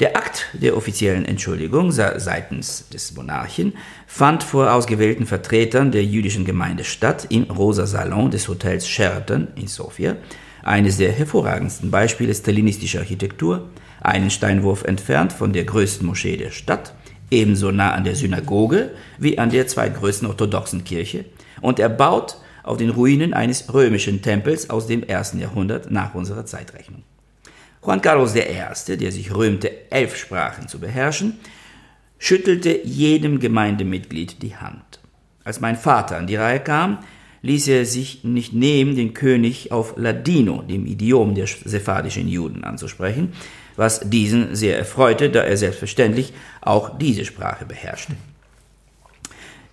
[0.00, 3.74] Der Akt der offiziellen Entschuldigung seitens des Monarchen
[4.06, 9.66] fand vor ausgewählten Vertretern der jüdischen Gemeinde statt im Rosa Salon des Hotels Sheraton in
[9.66, 10.16] Sofia,
[10.62, 13.68] eines der hervorragendsten Beispiele stalinistischer Architektur,
[14.00, 16.93] einen Steinwurf entfernt von der größten Moschee der Stadt,
[17.30, 21.24] ebenso nah an der Synagoge wie an der zweitgrößten orthodoxen Kirche
[21.60, 27.02] und erbaut auf den Ruinen eines römischen Tempels aus dem ersten Jahrhundert nach unserer Zeitrechnung.
[27.84, 31.38] Juan Carlos I., der sich rühmte, elf Sprachen zu beherrschen,
[32.18, 35.00] schüttelte jedem Gemeindemitglied die Hand.
[35.44, 37.00] Als mein Vater an die Reihe kam,
[37.42, 43.34] ließ er sich nicht nehmen, den König auf Ladino, dem Idiom der sephardischen Juden, anzusprechen,
[43.76, 48.14] was diesen sehr erfreute, da er selbstverständlich auch diese Sprache beherrschte.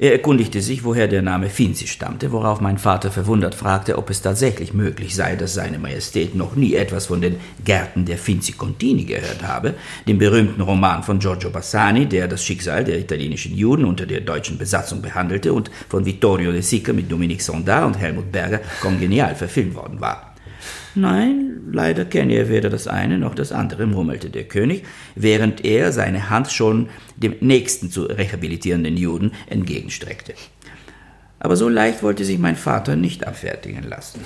[0.02, 4.24] Er erkundigte sich, woher der Name Finzi stammte, worauf mein Vater verwundert fragte, ob es
[4.24, 9.04] tatsächlich möglich sei, dass seine Majestät noch nie etwas von den Gärten der Finzi Contini
[9.04, 9.76] gehört habe,
[10.08, 14.58] dem berühmten Roman von Giorgio Bassani, der das Schicksal der italienischen Juden unter der deutschen
[14.58, 19.76] Besatzung behandelte und von Vittorio De Sica mit Dominique Sondar und Helmut Berger kongenial verfilmt
[19.76, 20.31] worden war.
[20.94, 24.84] Nein, leider kenne er weder das eine noch das andere, murmelte der König,
[25.16, 30.34] während er seine Hand schon dem nächsten zu rehabilitierenden Juden entgegenstreckte.
[31.40, 34.22] Aber so leicht wollte sich mein Vater nicht abfertigen lassen.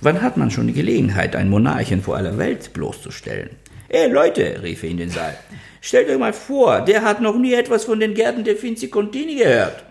[0.00, 3.50] Wann hat man schon die Gelegenheit, einen Monarchen vor aller Welt bloßzustellen?
[3.88, 5.36] Ey Leute, rief er in den Saal,
[5.80, 9.36] stellt euch mal vor, der hat noch nie etwas von den Gärten der Finzi Contini
[9.36, 9.82] gehört.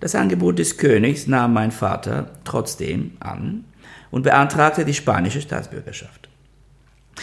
[0.00, 3.64] Das Angebot des Königs nahm mein Vater trotzdem an
[4.10, 6.28] und beantragte die spanische Staatsbürgerschaft.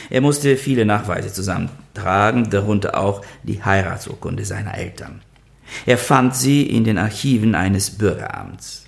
[0.10, 5.21] Er musste viele Nachweise zusammentragen, darunter auch die Heiratsurkunde seiner Eltern.
[5.86, 8.86] Er fand sie in den Archiven eines Bürgeramts.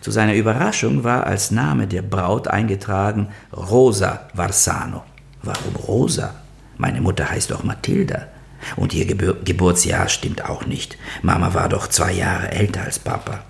[0.00, 5.04] Zu seiner Überraschung war als Name der Braut eingetragen Rosa Varsano.
[5.42, 6.34] Warum Rosa?
[6.78, 8.28] Meine Mutter heißt doch Mathilda.
[8.76, 10.98] Und ihr Gebur Geburtsjahr stimmt auch nicht.
[11.22, 13.40] Mama war doch zwei Jahre älter als Papa.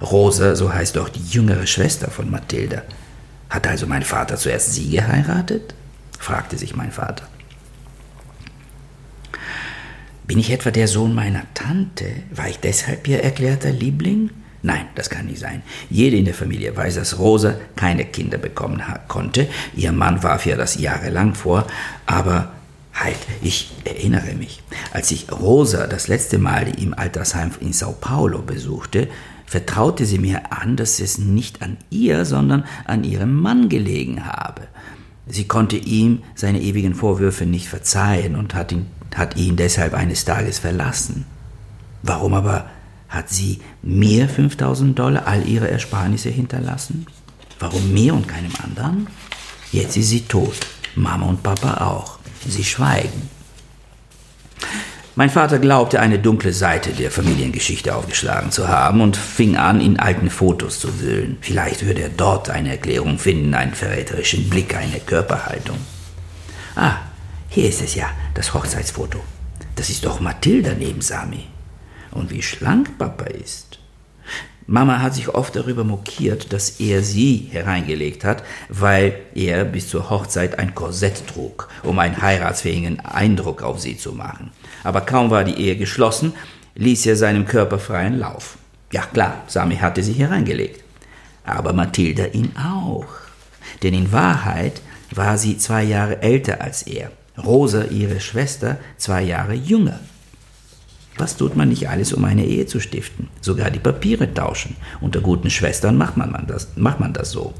[0.00, 2.82] Rosa, so heißt doch die jüngere Schwester von Mathilda.
[3.52, 5.74] Hat also mein Vater zuerst sie geheiratet?
[6.18, 7.28] fragte sich mein Vater.
[10.26, 12.06] Bin ich etwa der Sohn meiner Tante?
[12.30, 14.30] War ich deshalb ihr erklärter Liebling?
[14.62, 15.62] Nein, das kann nicht sein.
[15.90, 19.46] Jede in der Familie weiß, dass Rosa keine Kinder bekommen konnte.
[19.74, 21.66] Ihr Mann warf ihr das jahrelang vor,
[22.06, 22.52] aber
[22.94, 24.62] halt, ich erinnere mich.
[24.92, 29.08] Als ich Rosa das letzte Mal im Altersheim in Sao Paulo besuchte,
[29.52, 34.62] vertraute sie mir an, dass es nicht an ihr, sondern an ihrem Mann gelegen habe.
[35.26, 40.24] Sie konnte ihm seine ewigen Vorwürfe nicht verzeihen und hat ihn, hat ihn deshalb eines
[40.24, 41.26] Tages verlassen.
[42.02, 42.70] Warum aber
[43.10, 47.04] hat sie mir 5000 Dollar all ihre Ersparnisse hinterlassen?
[47.60, 49.06] Warum mir und keinem anderen?
[49.70, 50.56] Jetzt ist sie tot.
[50.94, 52.18] Mama und Papa auch.
[52.48, 53.28] Sie schweigen.
[55.14, 59.98] Mein Vater glaubte, eine dunkle Seite der Familiengeschichte aufgeschlagen zu haben und fing an, in
[59.98, 61.36] alten Fotos zu wühlen.
[61.42, 65.76] Vielleicht würde er dort eine Erklärung finden, einen verräterischen Blick, eine Körperhaltung.
[66.76, 66.94] Ah,
[67.50, 69.20] hier ist es ja, das Hochzeitsfoto.
[69.76, 71.44] Das ist doch Mathilda neben Sami.
[72.12, 73.80] Und wie schlank Papa ist.
[74.66, 80.08] Mama hat sich oft darüber mokiert, dass er sie hereingelegt hat, weil er bis zur
[80.08, 84.50] Hochzeit ein Korsett trug, um einen heiratsfähigen Eindruck auf sie zu machen.
[84.84, 86.32] Aber kaum war die Ehe geschlossen,
[86.74, 88.58] ließ er seinem Körper freien Lauf.
[88.92, 90.82] Ja klar, Sami hatte sie hereingelegt.
[91.44, 93.06] Aber Mathilda ihn auch.
[93.82, 97.10] Denn in Wahrheit war sie zwei Jahre älter als er.
[97.42, 100.00] Rosa, ihre Schwester, zwei Jahre jünger.
[101.16, 103.28] Was tut man nicht alles, um eine Ehe zu stiften?
[103.40, 104.76] Sogar die Papiere tauschen.
[105.00, 107.52] Unter guten Schwestern macht man das, macht man das so.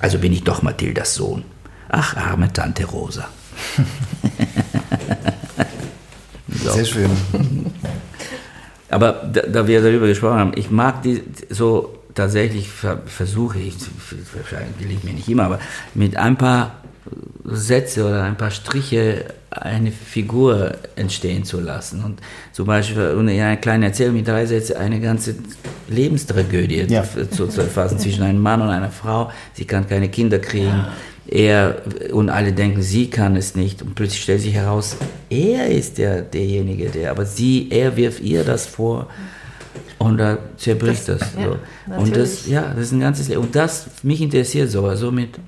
[0.00, 1.44] Also bin ich doch Mathildas Sohn.
[1.88, 3.28] Ach, arme Tante Rosa.
[6.68, 6.74] so.
[6.76, 7.10] Sehr schön.
[8.90, 13.74] Aber da, da, wir darüber gesprochen haben, ich mag die so tatsächlich versuche ich,
[14.34, 15.60] wahrscheinlich gelingt mir nicht immer, aber
[15.94, 16.74] mit ein paar
[17.44, 22.04] Sätze oder ein paar Striche eine Figur entstehen zu lassen.
[22.04, 22.20] Und
[22.52, 25.36] zum Beispiel in einer kleinen Erzählung mit drei Sätzen eine ganze
[25.88, 27.04] Lebenstragödie ja.
[27.30, 29.30] zu, zu erfassen zwischen einem Mann und einer Frau.
[29.54, 30.86] Sie kann keine Kinder kriegen.
[31.30, 33.82] Er und alle denken, sie kann es nicht.
[33.82, 34.96] Und plötzlich stellt sich heraus,
[35.28, 39.08] er ist der, derjenige, der, aber sie, er wirft ihr das vor.
[39.98, 41.18] Und da zerbricht das.
[41.20, 41.40] das so.
[41.90, 43.42] ja, und das, ja, das ist ein ganzes Leben.
[43.42, 45.38] Und das, mich interessiert sowas, so mit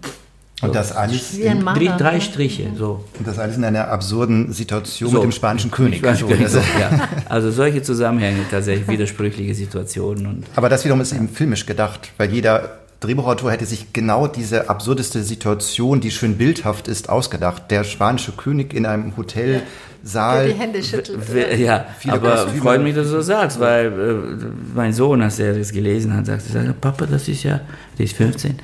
[0.63, 2.71] und das alles in, drei, drei Striche.
[2.77, 3.05] So.
[3.19, 5.17] Und das alles in einer absurden Situation so.
[5.17, 6.03] mit dem spanischen König.
[6.19, 7.09] So, also, ja.
[7.29, 10.27] also solche Zusammenhänge, tatsächlich widersprüchliche Situationen.
[10.27, 14.69] Und, Aber das wiederum ist eben filmisch gedacht, weil jeder Drehbuchautor hätte sich genau diese
[14.69, 17.71] absurdeste Situation, die schön bildhaft ist, ausgedacht.
[17.71, 19.63] Der spanische König in einem Hotel.
[20.03, 20.47] Saal.
[20.47, 21.59] Der die Hände schüttelt.
[21.59, 22.63] Ja, aber Kostüme.
[22.63, 26.25] freut mich, dass du so sagst, weil äh, mein Sohn, als er das gelesen hat,
[26.25, 27.61] sagte, sagt, Papa, das ist ja,
[27.99, 28.59] der ist 15,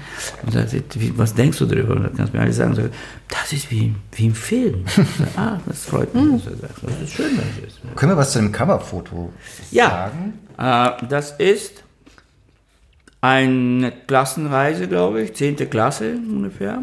[0.46, 1.94] und sagte, wie, was denkst du darüber?
[1.94, 2.94] Und dann kannst du mir alles sagen, sagt,
[3.28, 4.84] das ist wie, wie im Film.
[4.96, 7.80] Ich sag, ah, das freut mich, dass er sagt, das ist schön, dass es ist.
[7.96, 9.30] Können wir was zu dem Coverfoto
[9.70, 10.10] Ja,
[10.56, 11.02] sagen?
[11.02, 11.82] äh, das ist
[13.20, 15.68] eine Klassenreise, glaube ich, 10.
[15.70, 16.80] Klasse ungefähr.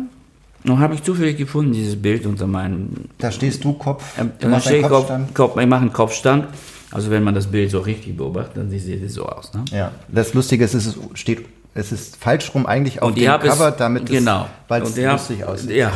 [0.66, 4.04] Nun habe ich zufällig gefunden, dieses Bild unter meinem Da stehst du Kopf.
[4.18, 5.12] Ähm, du stehe ich Kopf.
[5.34, 6.48] Kopf, ich mache einen Kopfstand.
[6.92, 9.54] Also wenn man das Bild so richtig beobachtet, dann sieht es so aus.
[9.54, 9.66] Ne?
[9.72, 13.70] Ja, das Lustige ist, es ist, steht, es ist falsch rum eigentlich auf dem Cover,
[13.70, 15.72] es, damit genau, es, weil es ich hab- lustig aussieht.
[15.72, 15.92] Ja,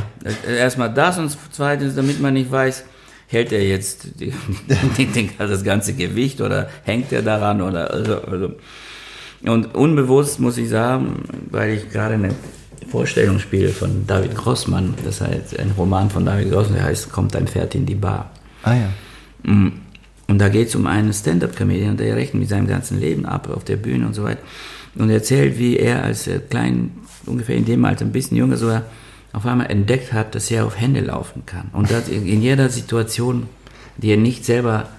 [0.47, 2.83] erstmal das und zweitens, damit man nicht weiß,
[3.27, 4.33] hält er jetzt die,
[4.97, 8.51] die, das ganze Gewicht oder hängt er daran oder also, also.
[9.43, 12.33] Und unbewusst muss ich sagen, weil ich gerade eine
[12.89, 17.35] Vorstellung spiele von David Grossmann, das heißt ein Roman von David Grossmann, der heißt Kommt
[17.35, 18.31] ein Pferd in die Bar.
[18.63, 18.89] Ah ja.
[20.27, 23.63] Und da geht es um einen Stand-up-Comedian, der rechnet mit seinem ganzen Leben ab auf
[23.63, 24.41] der Bühne und so weiter.
[24.95, 26.91] Und erzählt, wie er als äh, klein,
[27.25, 28.83] ungefähr in dem Alter, ein bisschen jünger sogar,
[29.33, 31.69] auf einmal entdeckt hat, dass er auf Hände laufen kann.
[31.73, 33.47] Und das in jeder Situation,
[33.97, 34.89] die er nicht selber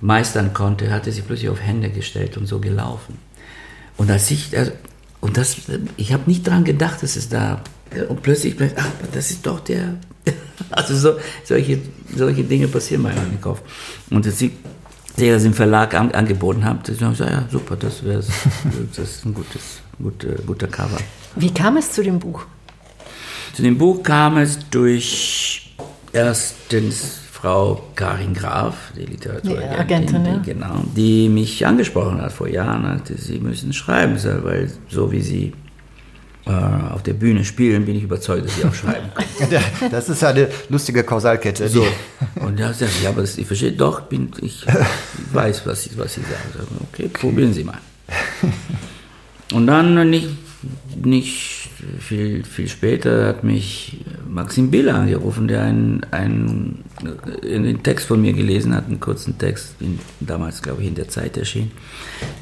[0.00, 3.18] meistern konnte, hat er sich plötzlich auf Hände gestellt und so gelaufen.
[3.98, 4.72] Und als ich, also,
[5.20, 5.56] und das,
[5.96, 7.60] ich habe nicht dran gedacht, dass es da,
[8.08, 9.96] und plötzlich, ach, das ist doch der,
[10.70, 11.80] also so, solche,
[12.16, 13.60] solche Dinge passieren mal in meinem Kopf.
[14.08, 14.52] Und als ich,
[15.14, 18.02] als ich das im Verlag an, angeboten habe, da habe ich gesagt, ja, super, das
[18.04, 18.22] wäre
[18.96, 20.98] das ist ein gutes, guter, guter Cover.
[21.34, 22.46] Wie kam es zu dem Buch?
[23.52, 25.74] Zu dem Buch kam es durch
[26.12, 29.82] erstens Frau Karin Graf, die Literatur, Die ja.
[30.44, 35.20] genau, die mich angesprochen hat vor Jahren, hatte, sie müssen schreiben, so, weil so wie
[35.20, 35.52] sie
[36.46, 39.62] äh, auf der Bühne spielen, bin ich überzeugt, dass sie auch schreiben können.
[39.90, 41.68] Das ist eine lustige Kausalkette.
[41.68, 41.86] So.
[42.40, 44.66] Und da sagt sie, ja, aber das, ich verstehe doch, bin, ich
[45.32, 46.42] weiß, was sie, was sie sagen.
[46.50, 47.78] Ich sag, Okay, probieren Sie mal.
[49.52, 50.28] Und dann nicht,
[51.04, 51.57] nicht
[51.98, 56.84] viel, viel später hat mich Maxim Biller angerufen, der einen, einen,
[57.42, 61.08] einen Text von mir gelesen hat, einen kurzen Text, in, damals glaube ich in der
[61.08, 61.70] Zeit erschien,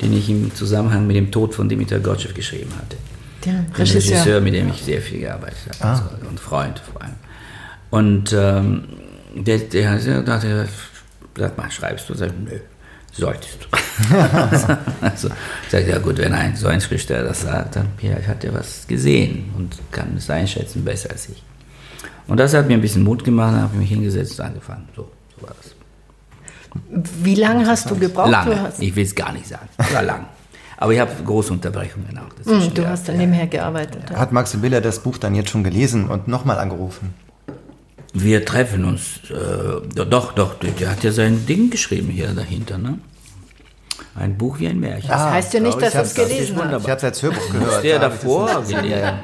[0.03, 2.97] den ich im Zusammenhang mit dem Tod von Dimitar Gotschew geschrieben hatte.
[3.45, 5.91] Der Ein Regisseur, mit dem ich sehr viel gearbeitet habe.
[5.91, 7.15] Also, und Freund vor allem.
[7.91, 8.85] Und ähm,
[9.35, 10.69] der, der hat ja dachte,
[11.37, 12.15] sag mal, schreibst du?
[12.15, 12.59] Sag, ich, nö,
[13.17, 14.17] solltest du.
[15.01, 18.45] also, ich sag, ja gut, wenn ein so ein Schriftsteller das sagt, dann ja, hat
[18.45, 21.43] er was gesehen und kann es einschätzen besser als ich.
[22.29, 24.89] Und das hat mir ein bisschen Mut gemacht, dann habe ich mich hingesetzt und angefangen.
[24.95, 25.75] So, so war das.
[27.23, 28.31] Wie lange hast du gebraucht?
[28.31, 29.69] Lange, hast, ich will es gar nicht sagen.
[29.93, 30.27] War lang.
[30.77, 32.47] Aber ich habe große Unterbrechungen auch.
[32.47, 33.23] Hm, du hast dann ja.
[33.23, 34.11] nebenher gearbeitet.
[34.11, 34.19] Ja.
[34.19, 37.15] Hat Maxim Biller das Buch dann jetzt schon gelesen und nochmal angerufen?
[38.19, 42.99] Wir treffen uns, äh, doch, doch, der, hat ja sein Ding geschrieben hier dahinter, ne?
[44.15, 45.11] Ein Buch wie ein Märchen.
[45.11, 46.81] Das heißt ja nicht, dass er es gelesen hat.
[46.81, 47.73] Ich habe es als Hörbuch gehört.
[47.73, 48.91] Muss der da hab ich das davor gelesen?
[48.91, 49.19] Ja, ja.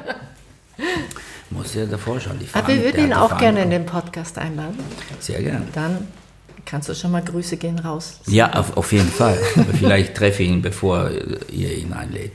[1.49, 4.77] Muss ja davor schon die Aber wir würden ihn auch gerne in den Podcast einladen.
[5.19, 5.65] Sehr gerne.
[5.73, 6.07] Dann
[6.63, 8.19] kannst du schon mal Grüße gehen raus.
[8.27, 9.39] Ja, auf, auf jeden Fall.
[9.79, 11.09] Vielleicht treffe ich ihn, bevor
[11.51, 12.33] ihr ihn einlädt.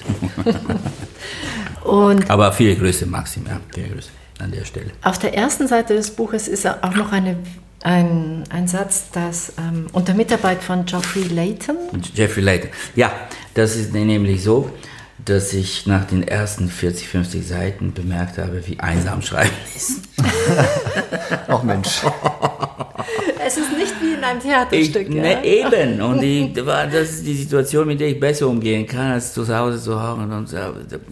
[1.85, 4.90] Und Aber viele Grüße, Maxim, ja, viele Grüße an der Stelle.
[5.03, 7.37] auf der ersten Seite des Buches ist auch noch eine,
[7.83, 12.70] ein, ein Satz, dass ähm, unter Mitarbeit von Geoffrey Layton, Und Jeffrey Layton.
[12.94, 13.12] Ja,
[13.55, 14.70] das ist nämlich so,
[15.24, 20.03] dass ich nach den ersten 40, 50 Seiten bemerkt habe, wie einsam Schreiben ist.
[21.48, 22.01] Ach Mensch.
[23.46, 24.44] es ist nicht wie in einem Ich,
[24.92, 25.12] Theaterstück.
[25.14, 25.22] ja?
[25.22, 26.01] ne, eben.
[26.01, 29.46] Und die, war, das ist die Situation, mit der ich besser umgehen kann, als zu
[29.55, 30.31] Hause zu hauen.
[30.33, 30.57] Und, so.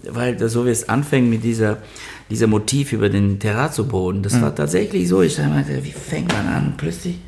[0.09, 1.77] weil das so wie es anfängt mit dieser,
[2.29, 4.23] dieser Motiv über den Terrazzo-Boden.
[4.23, 5.21] Das war tatsächlich so.
[5.21, 6.73] Ich meinte, wie fängt man an?
[6.77, 7.19] Plötzlich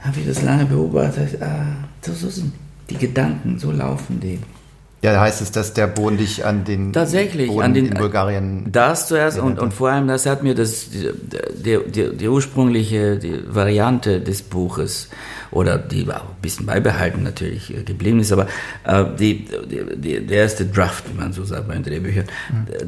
[0.00, 1.40] habe ich das lange beobachtet.
[1.40, 1.66] Ah,
[2.02, 2.52] so, so sind
[2.88, 4.38] die Gedanken, so laufen die.
[5.02, 7.94] Ja, da heißt es, dass der Boden dich an den Tatsächlich, Boden an den, in
[7.94, 8.66] Bulgarien.
[8.70, 11.08] Das zuerst und, und vor allem, das hat mir das, die,
[11.56, 13.18] die, die, die ursprüngliche
[13.48, 15.08] Variante des Buches
[15.50, 18.46] oder die auch ein bisschen beibehalten natürlich äh, geblieben ist, aber
[18.84, 19.46] äh, die,
[19.96, 22.26] die, der erste Draft, wie man so sagt bei den Drehbüchern,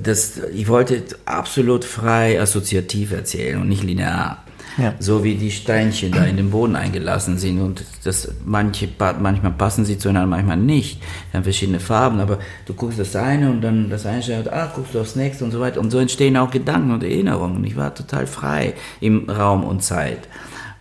[0.01, 4.45] das, ich wollte absolut frei assoziativ erzählen und nicht linear.
[4.79, 4.95] Ja.
[4.99, 8.89] So wie die Steinchen da in den Boden eingelassen sind und das manche
[9.21, 11.01] manchmal passen sie zueinander, manchmal nicht.
[11.31, 14.73] Die haben verschiedene Farben, aber du guckst das eine und dann das eine schaut, ah,
[14.75, 15.79] guckst du aufs nächste und so weiter.
[15.81, 17.63] Und so entstehen auch Gedanken und Erinnerungen.
[17.65, 20.21] Ich war total frei im Raum und Zeit.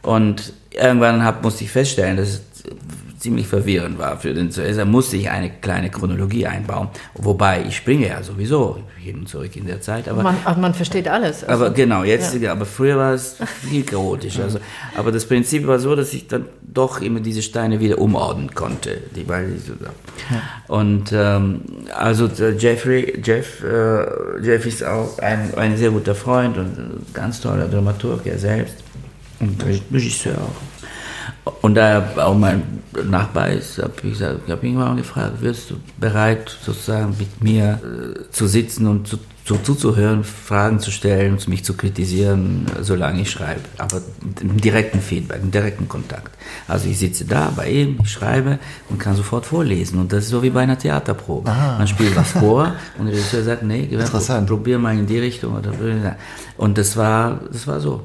[0.03, 2.41] Und irgendwann hab, musste ich feststellen, dass
[3.21, 8.07] ziemlich verwirrend war für den Zuerst musste ich eine kleine Chronologie einbauen, wobei ich springe
[8.07, 10.09] ja sowieso hin und zurück in der Zeit.
[10.09, 11.43] Aber man, man versteht alles.
[11.43, 12.51] Also, aber genau, jetzt, ja.
[12.51, 13.37] aber früher war es
[13.69, 14.43] viel chaotischer.
[14.43, 14.59] Also,
[14.97, 18.97] aber das Prinzip war so, dass ich dann doch immer diese Steine wieder umordnen konnte,
[19.15, 20.41] die, weil so, ja.
[20.67, 21.61] Und ähm,
[21.93, 27.39] also Jeffrey, Jeff, äh, Jeff ist auch ein, ein sehr guter Freund und ein ganz
[27.39, 28.75] toller Dramaturg, er selbst
[29.91, 30.71] Regisseur auch.
[31.61, 32.61] Und da er auch mein
[33.09, 37.79] Nachbar ist, habe ich, gesagt, hab ihn mal gefragt, wirst du bereit, sozusagen mit mir
[37.83, 43.31] äh, zu sitzen und zu, zu, zuzuhören, Fragen zu stellen, mich zu kritisieren, solange ich
[43.31, 43.61] schreibe.
[43.79, 44.01] Aber
[44.39, 46.35] im direkten Feedback, im direkten Kontakt.
[46.67, 49.99] Also ich sitze da bei ihm, ich schreibe und kann sofort vorlesen.
[49.99, 51.49] Und das ist so wie bei einer Theaterprobe.
[51.49, 51.79] Aha.
[51.79, 53.89] Man spielt was vor und der Regisseur sagt, nee,
[54.45, 55.55] probier mal in die Richtung.
[55.55, 55.71] Oder,
[56.57, 58.01] und das war, das war so.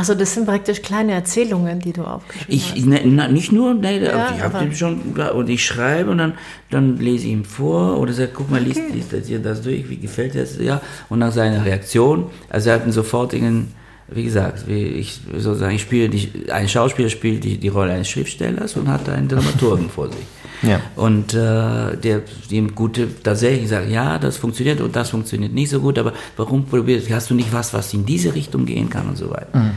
[0.00, 2.86] Also das sind praktisch kleine Erzählungen, die du aufgeschrieben ich, hast.
[2.86, 4.98] Ne, na, nicht nur, ne, ja, ich habe schon
[5.34, 6.32] und ich schreibe und dann,
[6.70, 8.92] dann lese ich ihm vor oder sage, guck mal, liest, okay.
[8.94, 10.56] liest das hier das durch, wie gefällt dir das?
[10.58, 13.74] Ja, und nach seiner Reaktion, also er hat einen sofortigen,
[14.08, 18.08] wie gesagt, wie ich sozusagen, ich spiele die, ein Schauspieler spielt die, die Rolle eines
[18.08, 20.24] Schriftstellers und hat einen Dramaturgen vor sich.
[20.62, 20.80] Ja.
[20.96, 25.80] Und äh, der dem gute tatsächlich sagt, ja, das funktioniert und das funktioniert nicht so
[25.80, 29.16] gut, aber warum probierst hast du nicht was, was in diese Richtung gehen kann und
[29.16, 29.58] so weiter.
[29.58, 29.70] Mhm.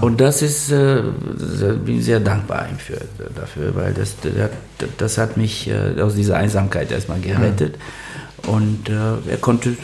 [0.00, 1.02] Und das ist, äh,
[1.84, 3.00] bin sehr dankbar ihm für,
[3.34, 7.76] dafür, weil das, das, das hat mich äh, aus dieser Einsamkeit erstmal gerettet.
[8.44, 8.48] Mhm.
[8.48, 9.76] Und äh, er konnte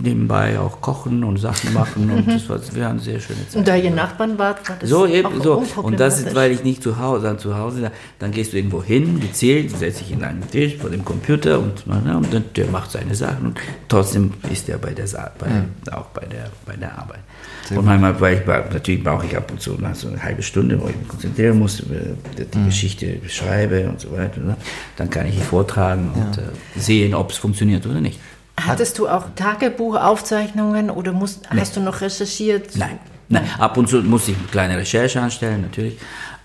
[0.00, 3.56] nebenbei auch kochen und Sachen machen und das war, wir haben sehr schöne Zeit.
[3.56, 6.64] Und da ihr Nachbarn wart, war das so eben so und das ist, weil ich
[6.64, 10.22] nicht zu Hause, dann zu Hause, dann gehst du irgendwo hin, gezählt, setzt dich in
[10.24, 14.68] einen Tisch vor dem Computer und, und dann, der macht seine Sachen und trotzdem ist
[14.68, 15.04] er bei der
[15.38, 15.92] bei, mhm.
[15.92, 17.20] auch bei der bei der Arbeit.
[17.68, 20.80] Sehr und manchmal, weil ich, natürlich brauche ich ab und zu so eine halbe Stunde,
[20.80, 22.66] wo ich mich konzentrieren muss, die mhm.
[22.66, 24.40] Geschichte beschreibe und so weiter.
[24.40, 24.56] Ne?
[24.96, 26.42] Dann kann ich ihn vortragen und ja.
[26.42, 28.20] äh, sehen, ob es funktioniert oder nicht.
[28.60, 31.60] Hattest du auch Tagebuchaufzeichnungen oder musst, nee.
[31.60, 32.76] hast du noch recherchiert?
[32.76, 32.98] Nein.
[33.28, 33.48] Nein.
[33.58, 35.98] Ab und zu muss ich eine kleine Recherche anstellen, natürlich.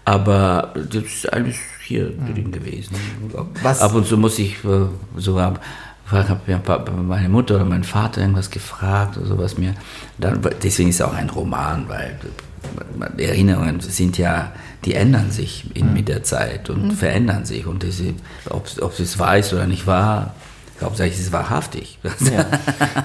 [0.05, 2.33] Aber das ist alles hier hm.
[2.33, 2.95] drin gewesen.
[3.61, 3.81] Was?
[3.81, 5.55] Ab und zu muss ich äh, sogar
[6.11, 6.39] habe
[7.03, 9.75] meine Mutter oder mein Vater irgendwas gefragt oder sowas mir.
[10.17, 12.17] Dann, deswegen ist es auch ein Roman, weil
[13.17, 14.51] die Erinnerungen sind ja,
[14.85, 15.93] die ändern sich in, hm.
[15.93, 16.91] mit der Zeit und mhm.
[16.91, 17.67] verändern sich.
[17.67, 18.01] Und das,
[18.49, 19.19] ob, ob es ist
[19.53, 20.33] oder nicht wahr,
[20.81, 21.99] Hauptsächlich ist es wahrhaftig.
[22.19, 22.45] Ja.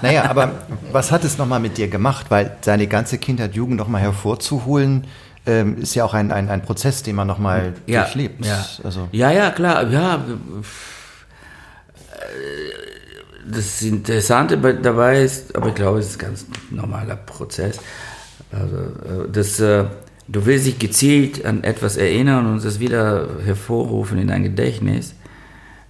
[0.03, 0.53] Naja, aber
[0.93, 2.27] was hat es nochmal mit dir gemacht?
[2.29, 5.07] Weil seine ganze Kindheit, Jugend nochmal hervorzuholen,
[5.47, 8.45] ähm, ist ja auch ein, ein, ein Prozess, den man nochmal ja, durchlebt.
[8.45, 8.65] Ja.
[8.83, 9.09] Also.
[9.13, 9.89] ja, ja, klar.
[9.89, 10.25] Ja.
[13.47, 17.79] Das Interessante dabei ist, aber ich glaube, es ist ein ganz normaler Prozess.
[18.51, 19.85] Also, äh, das, äh,
[20.29, 25.15] du willst dich gezielt an etwas erinnern und das wieder hervorrufen in dein Gedächtnis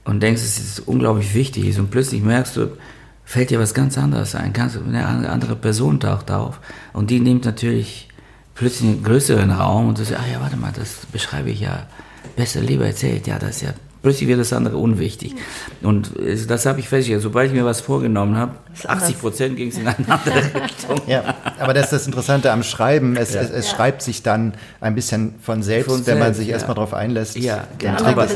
[0.04, 2.76] und denkst, es ist unglaublich wichtig und plötzlich merkst du,
[3.24, 6.60] fällt dir was ganz anderes ein, ganz, eine andere Person taucht auf
[6.92, 8.08] und die nimmt natürlich
[8.54, 11.86] plötzlich einen größeren Raum und du sagst, ah ja, warte mal, das beschreibe ich ja
[12.36, 15.34] besser, lieber erzählt, ja, das ist ja plötzlich wird das andere unwichtig.
[15.82, 16.12] Und
[16.46, 17.22] das habe ich festgestellt.
[17.22, 18.54] Sobald ich mir was vorgenommen habe,
[18.86, 21.00] 80 Prozent ging es in eine andere Richtung.
[21.06, 23.16] Ja, aber das ist das Interessante am Schreiben.
[23.16, 23.42] Es, ja.
[23.42, 23.76] es, es ja.
[23.76, 26.54] schreibt sich dann ein bisschen von selbst, von wenn man sich ja.
[26.54, 27.36] erstmal darauf einlässt.
[27.36, 28.02] Ja, genau.
[28.02, 28.28] aber,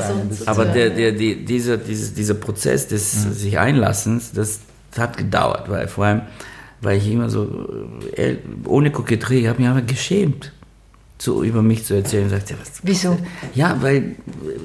[0.47, 3.33] aber der, der, die, dieser, dieser, dieser Prozess des mhm.
[3.33, 4.61] sich Einlassens, das
[4.97, 6.23] hat gedauert, weil vor allem,
[6.81, 7.69] weil ich immer so,
[8.15, 10.53] äh, ohne Koketterie, ich habe mich einfach geschämt
[11.19, 12.31] zu, über mich zu erzählen.
[12.31, 13.19] Sagt, ja, was, Wieso?
[13.55, 14.17] Ja, weil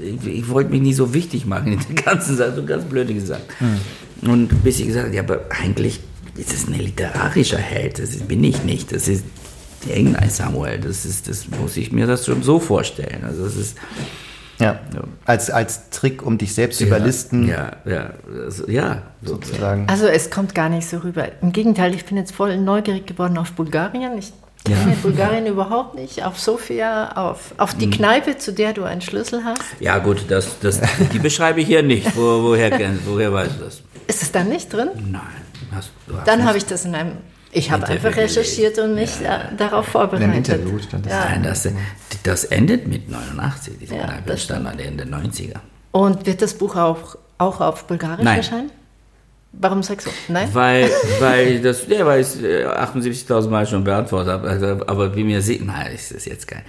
[0.02, 3.14] ich, ich wollte mich nie so wichtig machen in der ganzen Sache, so ganz blöde
[3.14, 3.46] gesagt.
[3.60, 4.30] Hm.
[4.32, 6.00] Und bis ich gesagt habe, ja, aber eigentlich
[6.36, 9.24] ist es ein literarischer Held, das bin ich nicht, das ist
[9.88, 13.24] irgendein Samuel, das ist, das muss ich mir das schon so vorstellen.
[13.26, 13.78] Also das ist
[14.60, 14.80] ja.
[14.94, 15.04] ja.
[15.26, 17.48] Als, als Trick, um dich selbst zu ja, überlisten.
[17.48, 18.12] Ja, ja,
[18.46, 19.88] also, ja, sozusagen.
[19.90, 21.28] Also es kommt gar nicht so rüber.
[21.42, 24.18] Im Gegenteil, ich bin jetzt voll neugierig geworden auf Bulgarien.
[24.18, 24.32] Ich
[24.68, 24.78] ja.
[24.84, 26.24] In Bulgarien überhaupt nicht.
[26.24, 27.92] Auf Sofia, auf, auf die hm.
[27.92, 29.62] Kneipe, zu der du einen Schlüssel hast.
[29.82, 30.80] Ja gut, das, das,
[31.12, 32.16] die beschreibe ich hier nicht.
[32.16, 32.72] Wo, woher,
[33.06, 33.82] woher weißt du das?
[34.08, 34.90] Ist es dann nicht drin?
[35.12, 35.43] Nein.
[35.76, 35.92] Hast,
[36.26, 37.18] Dann habe ich das in einem
[37.56, 39.52] ich habe einfach recherchiert und mich ja.
[39.56, 40.28] darauf vorbereitet.
[40.28, 41.14] Im Interview stand das.
[41.14, 41.26] Ja.
[41.30, 41.68] Nein, das,
[42.24, 45.60] das endet mit 89, diese ja, Kneipe stand an Ende der 90er.
[45.92, 48.38] Und wird das Buch auch, auch auf Bulgarisch Nein.
[48.38, 48.72] erscheinen?
[49.56, 50.50] Warum sagst du nein?
[50.52, 55.24] Weil, weil das, ja, weil ich 78.000 äh, Mal schon beantwortet habe, also, aber wie
[55.24, 56.64] mir sieht, nein, ist das jetzt kein.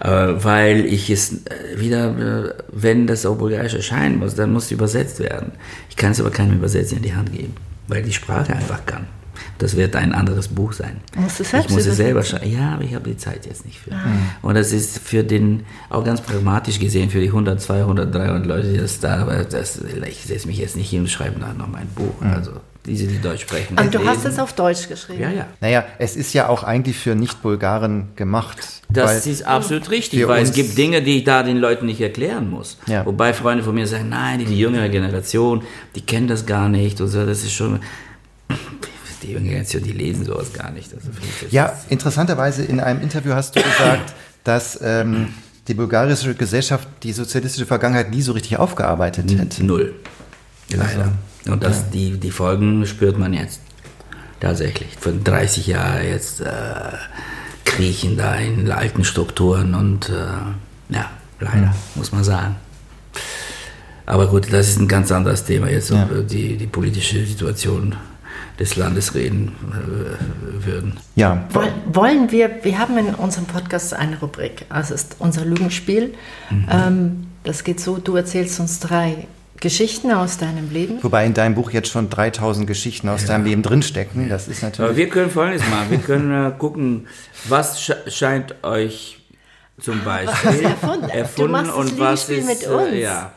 [0.00, 4.66] Äh, weil ich es äh, wieder, äh, wenn das auf Bulgarisch erscheinen muss, dann muss
[4.66, 5.50] es übersetzt werden.
[5.90, 7.56] Ich kann es aber keinem Übersetzer in die Hand geben,
[7.88, 9.06] weil die Sprache einfach kann.
[9.58, 10.98] Das wird ein anderes Buch sein.
[11.16, 12.50] Musst du selbst ich muss es selber schreiben.
[12.50, 13.90] Ja, aber ich habe die Zeit jetzt nicht für.
[14.42, 18.72] Und das ist für den, auch ganz pragmatisch gesehen, für die 100, 200, 300 Leute,
[18.72, 21.68] die das da, aber das, ich setze mich jetzt nicht hin und schreibe dann noch
[21.68, 22.14] mein Buch.
[22.22, 22.52] Also
[22.88, 23.78] diese, die Deutsch sprechen.
[23.78, 24.10] Und du lesen.
[24.10, 25.20] hast es auf Deutsch geschrieben.
[25.20, 25.46] Ja, ja.
[25.60, 28.56] Naja, es ist ja auch eigentlich für Nicht-Bulgaren gemacht.
[28.88, 32.48] Das ist absolut richtig, weil es gibt Dinge, die ich da den Leuten nicht erklären
[32.50, 32.78] muss.
[32.86, 33.04] Ja.
[33.04, 35.62] Wobei Freunde von mir sagen, nein, die, die jüngere Generation,
[35.94, 37.00] die kennen das gar nicht.
[37.00, 37.80] Und so, das ist schon.
[39.22, 40.92] Die Generation, die lesen sowas gar nicht.
[40.94, 41.08] Also
[41.50, 44.14] Ja, interessanterweise in einem Interview hast du gesagt,
[44.44, 45.28] dass ähm,
[45.66, 49.64] die bulgarische Gesellschaft die sozialistische Vergangenheit nie so richtig aufgearbeitet hätte.
[49.64, 49.94] Null.
[50.70, 51.12] Leider.
[51.46, 53.60] Und das, die, die Folgen spürt man jetzt.
[54.40, 54.88] Tatsächlich.
[55.00, 56.46] Von 30 Jahren jetzt äh,
[57.64, 61.10] kriechen da in alten Strukturen und äh, ja,
[61.40, 62.56] leider, muss man sagen.
[64.06, 66.06] Aber gut, das ist ein ganz anderes Thema jetzt, Ja.
[66.06, 67.94] die, die politische Situation
[68.58, 70.96] des Landes reden äh, würden.
[71.14, 76.14] Ja, Woll- Wollen wir, wir haben in unserem Podcast eine Rubrik, also ist unser Lügenspiel.
[76.70, 79.26] Ähm, das geht so, du erzählst uns drei
[79.60, 80.98] Geschichten aus deinem Leben.
[81.02, 84.28] wobei in deinem Buch jetzt schon 3000 Geschichten aus deinem Leben drinstecken.
[84.28, 84.96] Das ist Aber natürlich.
[84.96, 85.90] wir können Folgendes machen.
[85.90, 87.06] Wir können äh, gucken,
[87.48, 89.20] was sche scheint euch
[89.80, 91.08] zum Beispiel erfunden?
[91.36, 92.88] Du machst das und was ist mit uns.
[92.92, 93.32] Äh, ja.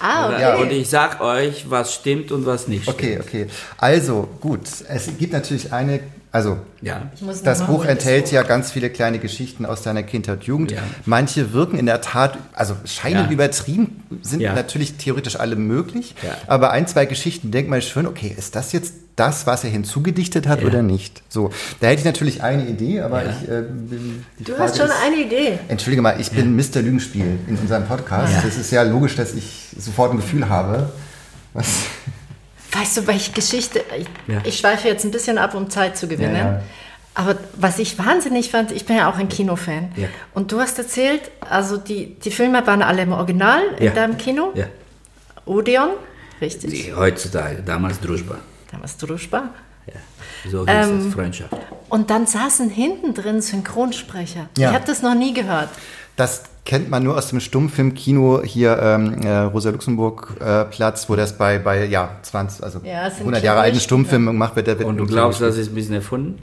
[0.00, 0.40] Ah, okay.
[0.40, 2.98] Ja, Und ich sag euch, was stimmt und was nicht stimmt.
[2.98, 3.46] Okay, okay.
[3.78, 4.60] Also, gut.
[4.88, 6.00] Es gibt natürlich eine,
[6.36, 7.10] also Ja.
[7.42, 10.70] Das Buch enthält ja ganz viele kleine Geschichten aus deiner Kindheit und Jugend.
[10.70, 10.78] Ja.
[11.06, 13.30] Manche wirken in der Tat, also scheinen Ja.
[13.30, 14.54] übertrieben, sind Ja.
[14.54, 16.14] natürlich theoretisch alle möglich.
[16.22, 16.36] Ja.
[16.46, 20.46] Aber ein, zwei Geschichten denkt man schon, okay, ist das jetzt das, was er hinzugedichtet
[20.46, 20.66] hat Ja.
[20.66, 21.22] oder nicht?
[21.30, 23.30] So, da hätte ich natürlich eine Idee, aber Ja.
[23.30, 23.62] ich äh,
[24.38, 25.58] Du Frage hast schon ist, eine Idee.
[25.68, 26.82] Entschuldige mal, ich bin Mr.
[26.82, 28.32] Lügenspiel in unserem Podcast.
[28.34, 28.42] Ja.
[28.42, 30.90] Das ist ja logisch, dass ich sofort ein Gefühl habe.
[31.54, 31.66] Was?
[32.80, 33.82] Weißt du, welche Geschichte?
[33.98, 34.40] Ich, Ja.
[34.44, 36.36] ich schweife jetzt ein bisschen ab, um Zeit zu gewinnen.
[36.36, 36.62] Ja, ja.
[37.14, 39.90] Aber was ich wahnsinnig fand, ich bin ja auch ein Kinofan.
[40.34, 44.52] Und du hast erzählt, also die, die Filme waren alle im Original in deinem Kino.
[44.54, 44.66] Ja.
[45.46, 45.90] Odeon,
[46.40, 46.70] richtig.
[46.70, 48.36] Die, heutzutage, damals Druschba.
[48.70, 49.50] Damals Druschba.
[49.86, 50.50] Ja.
[50.50, 51.52] So hieß Ähm, das, Freundschaft.
[51.88, 54.48] Und dann saßen hinten drin Synchronsprecher.
[54.58, 54.70] Ja.
[54.70, 55.70] Ich habe das noch nie gehört.
[56.16, 61.16] Das kennt man nur aus dem Stummfilmkino hier ähm, äh, Rosa Luxemburg äh, Platz, wo
[61.16, 64.66] das bei bei ja 20 also Ja, es sind 100 Jahre alten Stummfilmen gemacht wird.
[64.66, 66.42] Der wird Und du glaubst, das ist ein bisschen erfunden?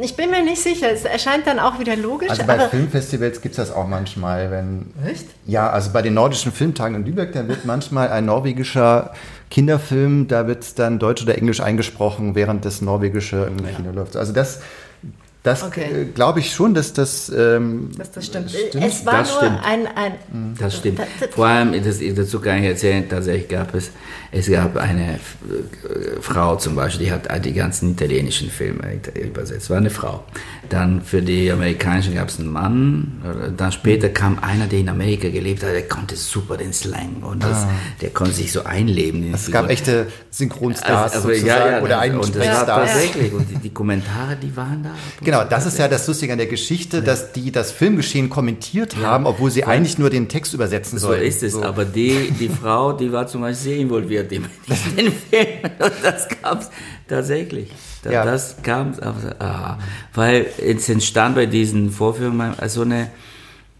[0.00, 0.90] Ich bin mir nicht sicher.
[0.90, 2.28] Es erscheint dann auch wieder logisch.
[2.28, 5.26] also bei aber Filmfestivals gibt es das auch manchmal, wenn Echt?
[5.46, 9.12] ja also bei den nordischen Filmtagen in Lübeck, da wird manchmal ein norwegischer
[9.50, 14.16] Kinderfilm, da wird dann Deutsch oder Englisch eingesprochen, während das norwegische im Kino läuft.
[14.16, 14.60] Also das
[15.44, 16.02] das Okay.
[16.02, 18.50] äh, glaube ich schon, dass das ähm, dass das stimmt.
[18.50, 19.58] Stimmt, Es war das nur stimmt.
[19.64, 20.98] ein, ein Das stimmt.
[20.98, 23.90] Das- das- Vor allem, das, dazu kann ich erzählen, tatsächlich gab es,
[24.32, 25.18] es gab eine äh,
[26.20, 30.24] Frau zum Beispiel, die hat all die ganzen italienischen Filme übersetzt, war eine Frau.
[30.68, 34.88] Dann für die amerikanischen gab es einen Mann, Oder dann später kam einer, der in
[34.88, 37.66] Amerika gelebt hat, der konnte super den Slang und das,
[38.00, 39.28] der konnte sich so einleben.
[39.30, 39.34] Ah.
[39.36, 42.90] es gab echte Synchronstars Also, aber sozusagen oder einen und das war Sprechstars.
[42.92, 44.90] tatsächlich, und die, die Kommentare, die waren da.
[45.22, 49.26] Genau, das ist ja das Lustige an der Geschichte, dass die das Filmgeschehen kommentiert haben,
[49.26, 51.22] obwohl sie eigentlich nur den Text übersetzen So sollen.
[51.22, 51.62] ist es, So.
[51.62, 54.44] aber die, die Frau, die war zum Beispiel sehr involviert in
[54.96, 55.48] den Film
[55.78, 56.70] und das gab es
[57.08, 57.70] tatsächlich.
[58.02, 58.24] Da, Ja.
[58.24, 58.94] Das kam,
[59.38, 59.78] ah,
[60.14, 63.08] weil es entstand bei diesen Vorführungen so eine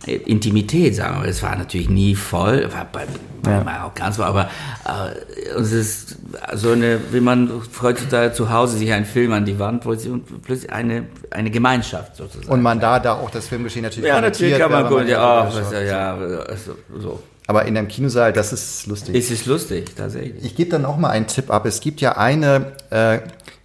[0.07, 1.29] Intimität, sagen wir.
[1.29, 3.07] Es war natürlich nie voll, war bei,
[3.51, 3.87] Ja.
[3.87, 4.51] auch ganz voll, aber
[4.85, 6.19] äh, es ist
[6.55, 7.51] so eine, wie man
[7.81, 12.17] heutzutage zu Hause sich einen Film an die Wand wollte und plötzlich eine, eine Gemeinschaft
[12.17, 12.53] sozusagen.
[12.53, 15.73] Und man da, da auch das Filmgeschehen natürlich ja, natürlich kann man gucken, ja, schaut.
[15.73, 17.23] ja, also, so.
[17.47, 19.15] Aber in einem Kinosaal, das ist lustig.
[19.15, 20.45] Es ist lustig, tatsächlich.
[20.45, 21.67] Ich gebe dann auch mal einen Tipp ab.
[21.67, 23.19] Es gibt ja eine äh,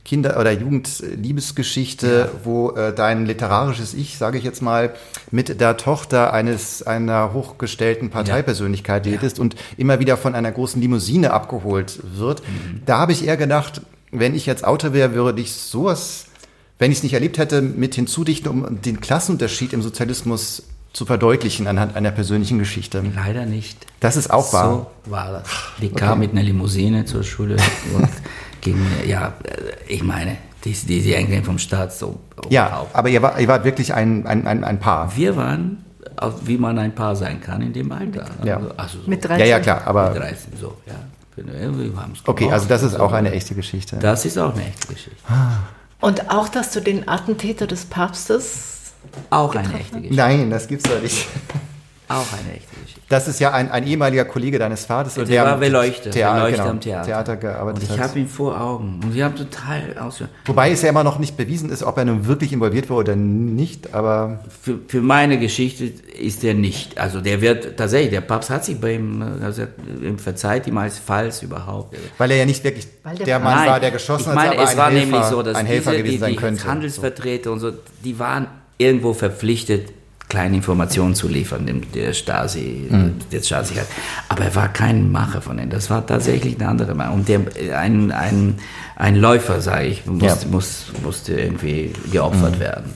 [0.03, 4.93] Kinder- oder Jugendliebesgeschichte, wo äh, dein literarisches Ich, sage ich jetzt mal,
[5.31, 11.31] mit der Tochter eines einer hochgestellten Parteipersönlichkeit redest und immer wieder von einer großen Limousine
[11.31, 12.41] abgeholt wird.
[12.41, 12.81] Mhm.
[12.85, 16.25] Da habe ich eher gedacht, wenn ich jetzt Autor wäre, würde ich sowas,
[16.79, 20.63] wenn ich es nicht erlebt hätte, mit hinzudichten, um den Klassenunterschied im Sozialismus
[20.93, 23.03] zu verdeutlichen anhand einer persönlichen Geschichte.
[23.15, 23.85] Leider nicht.
[23.99, 24.87] Das ist auch wahr.
[25.05, 25.47] So war das.
[25.81, 27.57] Die kam mit einer Limousine zur Schule
[27.95, 28.09] und
[28.61, 32.19] ging, ja, äh, ich meine, die, die, die eigentlich vom Staat so
[32.49, 35.15] Ja, aber ihr, war, ihr wart wirklich ein, ein, ein, ein Paar.
[35.15, 35.85] Wir waren,
[36.43, 38.25] wie man ein Paar sein kann in dem Alter.
[38.43, 38.57] Ja.
[38.57, 39.47] Also, also so Mit Ja, 13.
[39.47, 40.95] ja, klar, aber mit 13, so, ja.
[41.35, 43.95] Wir haben es okay, also das ist auch eine echte Geschichte.
[43.97, 45.23] Das ist auch eine echte Geschichte.
[46.01, 48.78] Und auch, dass du den Attentäter des Papstes.
[49.29, 50.15] Auch eine echte Geschichte.
[50.15, 51.27] Nein, das gibt's doch nicht.
[52.11, 53.01] Auch eine echte Geschichte.
[53.07, 55.13] Das ist ja ein, ein ehemaliger Kollege deines Vaters.
[55.13, 57.05] Der, der war Beleuchter, Thea Beleuchter genau, am Theater.
[57.05, 58.99] Theater gearbeitet und ich habe ihn vor Augen.
[59.03, 60.31] Und wir haben total ausgehört.
[60.45, 63.15] Wobei es ja immer noch nicht bewiesen ist, ob er nun wirklich involviert war oder
[63.15, 64.39] nicht, aber...
[64.59, 66.97] Für, für meine Geschichte ist er nicht.
[66.97, 69.67] Also der wird tatsächlich, der Papst hat sich bei ihm, also
[70.01, 71.95] ihm verzeiht ihm als Falls überhaupt.
[72.17, 74.49] Weil er ja nicht wirklich Weil der, der- Mann Nein, war, der geschossen ich meine,
[74.49, 76.31] hat, aber es ein war Helfer, nämlich so, dass ein Helfer diese, gewesen die, sein
[76.31, 76.63] die könnte.
[76.67, 77.71] Handelsvertreter und so,
[78.03, 78.47] die waren
[78.79, 79.91] irgendwo verpflichtet,
[80.29, 83.13] kleine Informationen zu liefern, dem der Stasi, Mhm.
[83.31, 83.87] der Stasi hat.
[84.29, 85.69] Aber er war kein Macher von denen.
[85.71, 87.11] Das war tatsächlich ein anderer Mann.
[87.11, 87.41] Und der,
[87.77, 88.55] ein, ein,
[88.95, 90.37] ein Läufer, sage ich, muss, Ja.
[90.51, 92.59] muss, musste irgendwie geopfert Mhm.
[92.59, 92.93] werden.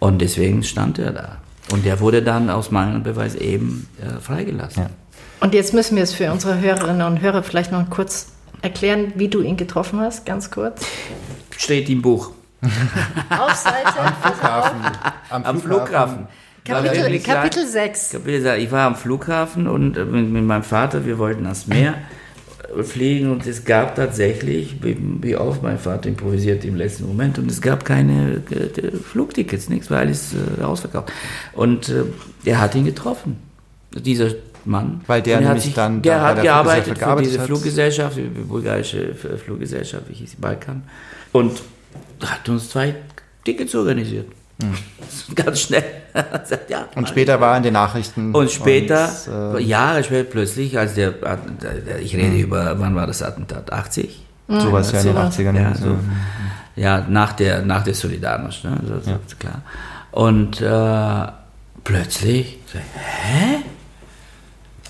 [0.00, 1.36] Und deswegen stand er da.
[1.72, 4.84] Und der wurde dann aus meinem Beweis eben äh, freigelassen.
[4.84, 4.90] Ja.
[5.40, 8.28] Und jetzt müssen wir es für unsere Hörerinnen und Hörer vielleicht noch kurz
[8.62, 10.84] erklären, wie du ihn getroffen hast, ganz kurz.
[11.56, 12.32] Steht im Buch.
[13.30, 13.92] Auf Seite
[14.22, 14.80] Flughafen,
[15.30, 16.26] Am Flughafen.
[16.68, 17.18] War Kapitel.
[17.20, 18.10] Kapitel 6.
[18.10, 18.62] Kapitel sechs.
[18.62, 21.94] Ich war am Flughafen und äh, mit, mit meinem Vater, wir wollten ans Meer
[22.76, 27.38] äh, fliegen und es gab tatsächlich, wie, wie oft mein Vater improvisiert im letzten Moment
[27.38, 31.10] und es gab keine äh, Flugtickets, nichts, weil alles äh, ausverkauft.
[31.54, 32.04] Und äh,
[32.44, 33.38] er hat ihn getroffen,
[33.94, 34.32] dieser
[34.64, 35.00] Mann.
[35.06, 37.46] Weil der er hat nämlich dann der da hat der gearbeitet Fluggesellschaft für diese hat.
[37.46, 40.82] Fluggesellschaft, die bulgarische Fluggesellschaft, wie hieß die Balkan,
[41.32, 41.62] und
[42.24, 42.94] hat uns zwei
[43.44, 44.26] Tickets organisiert.
[45.34, 45.84] Ganz schnell.
[46.44, 46.88] Sagt, ja.
[46.94, 48.34] Und später war in den Nachrichten.
[48.34, 49.10] und später,
[49.52, 51.14] und, äh, Jahre später plötzlich, als der,
[52.00, 53.72] ich rede über, wann war das Attentat?
[53.72, 54.24] 80?
[54.48, 55.38] sowas ja in den sowas.
[55.38, 55.56] 80ern.
[55.56, 55.98] Ja, so,
[56.76, 58.78] ja nach der, nach der Solidarność, ne?
[58.88, 59.62] das ist klar.
[60.10, 61.32] Und äh,
[61.84, 63.62] plötzlich, so, hä?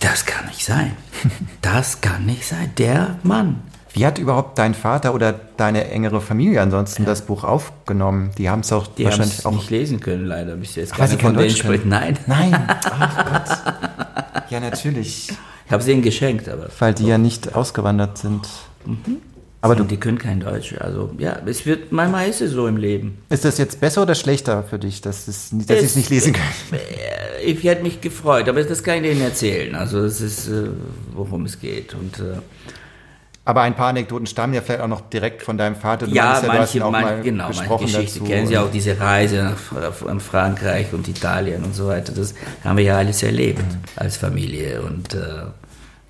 [0.01, 0.96] Das kann nicht sein.
[1.61, 2.70] Das kann nicht sein.
[2.78, 3.61] Der Mann.
[3.99, 8.30] Wie hat überhaupt dein Vater oder deine engere Familie ansonsten das Buch aufgenommen?
[8.38, 9.51] Die haben es auch Die wahrscheinlich es auch.
[9.51, 10.92] nicht lesen können, leider, bis jetzt.
[10.94, 11.84] Ach, weil sie kein Deutsch spricht.
[11.84, 12.16] Nein.
[12.28, 14.51] Nein, ach Gott.
[14.51, 15.30] Ja, natürlich.
[15.66, 16.68] Ich habe es ihnen geschenkt, aber.
[16.78, 18.49] Weil die ja nicht ausgewandert sind.
[19.62, 20.76] Aber du, die können kein Deutsch.
[20.78, 23.18] Also, ja, es wird, manchmal ist es so im Leben.
[23.30, 26.34] ist das jetzt besser oder schlechter für dich, dass, es, dass sie es nicht lesen
[26.34, 26.46] können?
[27.40, 29.74] Äh, Ich hätte mich gefreut, aber das kann ich denen erzählen.
[29.74, 30.68] Also, das ist, äh,
[31.16, 31.94] worum es geht.
[31.94, 32.36] Und äh,
[33.49, 36.07] Aber ein paar Anekdoten stammen ja vielleicht auch noch direkt von deinem Vater.
[36.07, 38.30] Du ja, hast manche, auch man, mal genau, manche Geschichte dazu.
[38.30, 42.12] kennen Sie auch diese Reise nach Frankreich und Italien und so weiter.
[42.12, 43.78] Das haben wir ja alles erlebt Mhm.
[43.96, 44.82] als Familie.
[44.82, 45.46] Und äh,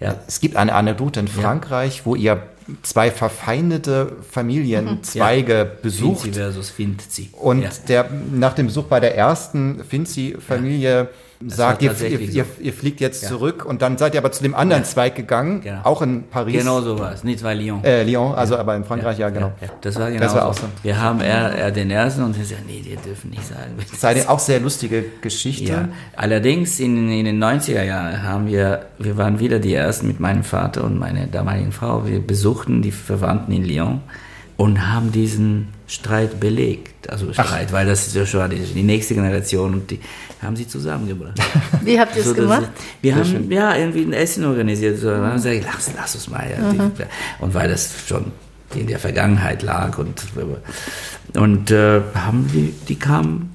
[0.01, 2.43] ja, Es gibt eine Anekdote in Frankreich, wo ihr
[2.82, 6.22] zwei verfeindete Familienzweige besucht.
[6.22, 7.30] Finzi versus Finzi.
[7.34, 7.70] Und ja.
[7.86, 12.61] der, nach dem Besuch bei der ersten Finzi-Familie sagt, war ihr, ihr, so.
[12.61, 15.80] ihr fliegt jetzt zurück und dann seid ihr aber zu dem anderen Zweig gegangen, Genau.
[15.84, 16.59] auch in Paris.
[16.59, 17.22] Genau so war es.
[17.22, 17.84] Nicht bei Lyon.
[17.84, 19.53] Äh, Lyon, also aber in Frankreich, ja, genau.
[19.61, 20.49] Ja, das war genau Das war so.
[20.49, 20.66] auch so.
[20.82, 23.72] Wir haben er, er den ersten und er sagt, nee, die dürfen nicht sagen.
[23.91, 25.70] Das sei auch sehr lustige Geschichte.
[25.72, 30.18] Ja, allerdings in, in den 90er Jahren haben wir, wir waren wieder die Ersten mit
[30.18, 32.05] meinem Vater und meiner damaligen Frau.
[32.07, 34.01] Wir besuchten die Verwandten in Lyon
[34.57, 37.09] und haben diesen Streit belegt.
[37.09, 40.01] Also Streit, weil das ist ja schon die, die nächste Generation und die
[40.43, 41.34] haben sie zusammengebracht.
[41.82, 42.68] Wie habt ihr es So, dass- gemacht?
[43.03, 44.99] Wir haben ja irgendwie ein Essen organisiert.
[44.99, 46.47] So, dann haben sie gesagt, lass, lass uns mal.
[46.51, 47.05] Ja, die,
[47.43, 48.32] und weil das schon
[48.74, 50.22] in der Vergangenheit lag und,
[51.34, 53.55] und äh, haben die, die kamen,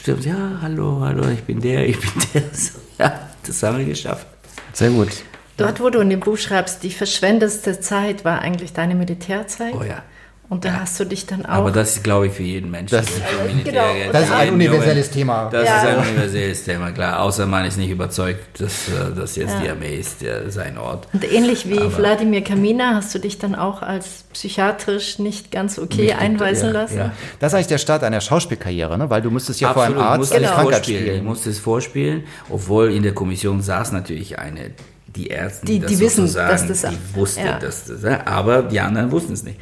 [0.00, 2.42] stimmt, ja, hallo, hallo, ich bin der, ich bin der.
[2.52, 4.26] So, ja, das haben wir geschafft.
[4.72, 5.08] Sehr gut.
[5.56, 9.74] Dort, wo du in dem Buch schreibst, die verschwendeste Zeit war eigentlich deine Militärzeit.
[9.74, 10.02] Oh ja.
[10.50, 11.50] Und da hast du dich dann auch.
[11.50, 12.96] Aber das ist, glaube ich, für jeden Menschen.
[12.96, 13.06] Das-
[13.64, 13.82] Genau.
[14.12, 15.14] Das ist ein universelles Jungen.
[15.14, 15.48] Thema.
[15.50, 15.78] Das Ja.
[15.78, 17.20] ist ein universelles Thema, klar.
[17.22, 21.06] Außer man ist nicht überzeugt, dass, äh, dass jetzt die Armee ist der, sein Ort.
[21.12, 26.14] und ähnlich wie Wladimir Kamina hast du dich dann auch als psychiatrisch nicht ganz okay
[26.14, 26.98] einweisen ja, lassen.
[26.98, 27.12] Ja.
[27.38, 29.08] Das ist eigentlich der Start einer Schauspielkarriere, ne?
[29.08, 31.24] weil du musstest ja Absolut, vor einem Arzt eine es Krankheit spielen.
[31.24, 34.72] musste es vorspielen, obwohl in der Kommission saß natürlich eine,
[35.14, 37.58] die Ärzte, Die- das die wissen, sozusagen, dass das- die wusste, ja.
[37.58, 39.58] dass das, ja, aber die anderen wussten es nicht.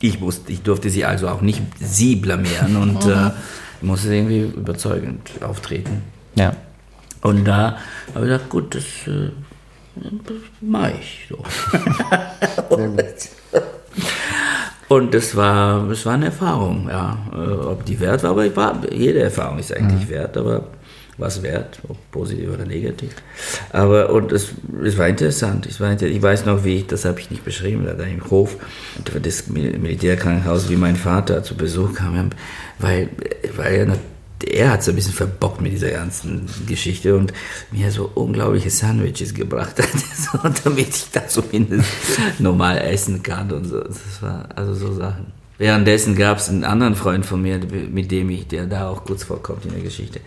[0.00, 3.30] Ich wusste, ich durfte sie also auch nicht sie blamieren und äh,
[3.80, 6.02] musste irgendwie überzeugend auftreten.
[6.34, 6.54] Ja.
[7.22, 7.78] Und da
[8.14, 9.30] habe ich gedacht, gut, das, äh,
[9.96, 11.38] das mache ich so.
[14.88, 17.16] Und das war, das war eine Erfahrung, ja.
[17.32, 20.64] Äh, Ob die wert war, aber war, jede Erfahrung ist eigentlich wert, aber
[21.18, 23.10] was wert, ob positiv oder negativ.
[23.70, 24.48] Aber, und es,
[24.84, 25.66] es war interessant.
[25.66, 28.56] Es war ich weiß noch, wie ich, das habe ich nicht beschrieben, da im Hof,
[29.22, 32.30] das Mil- Militärkrankenhaus, wie mein Vater zu Besuch kam,
[32.78, 33.08] weil,
[33.56, 33.98] weil er,
[34.46, 37.32] er hat es ein bisschen verbockt mit dieser ganzen Geschichte und
[37.70, 41.88] mir so unglaubliche Sandwiches gebracht hat, so, damit ich da zumindest
[42.38, 43.80] normal essen kann und so.
[43.80, 45.26] Das war also so Sachen.
[45.56, 47.60] Währenddessen gab es einen anderen Freund von mir,
[47.90, 50.20] mit dem ich, der da auch kurz vorkommt in der Geschichte,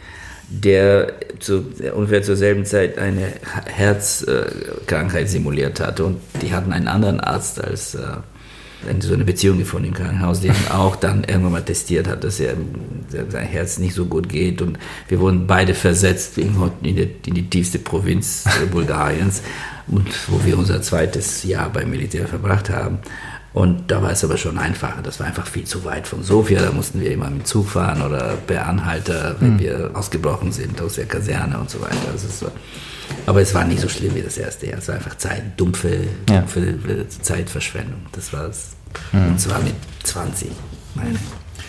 [0.50, 3.34] der zu, ungefähr zur selben Zeit eine
[3.66, 6.06] Herzkrankheit simuliert hatte.
[6.06, 8.02] Und die hatten einen anderen Arzt als äh,
[9.00, 12.56] so eine Beziehung gefunden im Krankenhaus, der auch dann irgendwann mal testiert hat, dass er
[13.10, 14.62] sein Herz nicht so gut geht.
[14.62, 14.78] Und
[15.08, 19.41] wir wurden beide versetzt in die, in die tiefste Provinz Bulgariens,
[19.88, 23.00] und wo wir unser zweites Jahr beim Militär verbracht haben.
[23.58, 25.01] Und da war es aber schon einfacher.
[25.01, 26.62] Das war einfach viel zu weit von Sofia.
[26.62, 29.60] Da mussten wir immer mit Zug fahren oder per Anhalter, wenn mhm.
[29.60, 32.16] wir ausgebrochen sind aus der Kaserne und so weiter.
[32.16, 32.51] So.
[33.26, 34.78] Aber es war nicht so schlimm wie das erste Jahr.
[34.78, 37.10] Es war einfach Zeit, dumpfe, dumpfe ja.
[37.10, 38.01] Zeitverschwendung.
[38.12, 38.76] Das war es.
[39.12, 39.28] Mhm.
[39.30, 40.51] Und zwar mit 20,
[40.93, 41.18] meine.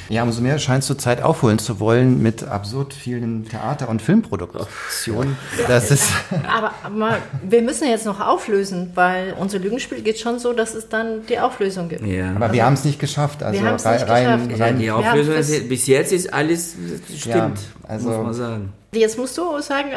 [0.09, 5.36] Ja, umso mehr scheinst du Zeit aufholen zu wollen mit absurd vielen Theater- und Filmproduktionen.
[5.66, 6.11] Das ist
[6.48, 10.88] aber, aber wir müssen jetzt noch auflösen, weil unser Lügenspiel geht schon so, dass es
[10.88, 12.06] dann die Auflösung gibt.
[12.06, 12.30] Ja.
[12.30, 13.42] Aber also, wir haben es nicht geschafft.
[13.42, 14.62] Also wir haben es nicht rein, geschafft.
[14.62, 16.74] Rein, die Auflösung, bis jetzt ist alles
[17.14, 17.52] stimmt, ja,
[17.86, 18.72] also, muss man sagen.
[18.92, 19.90] Jetzt musst du sagen,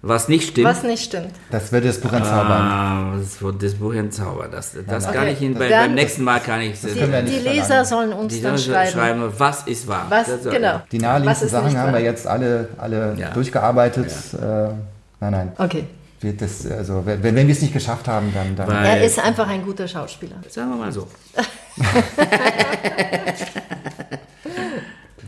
[0.00, 0.68] was nicht stimmt.
[0.68, 1.32] Was nicht stimmt.
[1.50, 2.62] Das wird das Buch entzaubern.
[2.62, 4.48] Ah, das wird das Buch entzaubern.
[4.52, 5.16] Das, das okay.
[5.16, 8.40] kann ich Ihnen bei, beim nächsten Mal kann ich Die, die Leser sollen uns die
[8.40, 8.92] dann schreiben.
[8.92, 9.32] schreiben.
[9.38, 10.06] Was ist wahr?
[10.08, 10.82] Was, genau.
[10.92, 13.30] Die naheliegendsten Sachen haben wir jetzt alle, alle ja.
[13.30, 14.12] durchgearbeitet.
[14.40, 14.68] Ja.
[14.68, 14.72] Äh,
[15.18, 15.52] nein, nein.
[15.58, 15.84] Okay.
[16.20, 18.54] Das, also, wenn, wenn wir es nicht geschafft haben, dann.
[18.54, 20.36] dann er ist einfach ein guter Schauspieler.
[20.48, 21.08] Sagen wir mal so.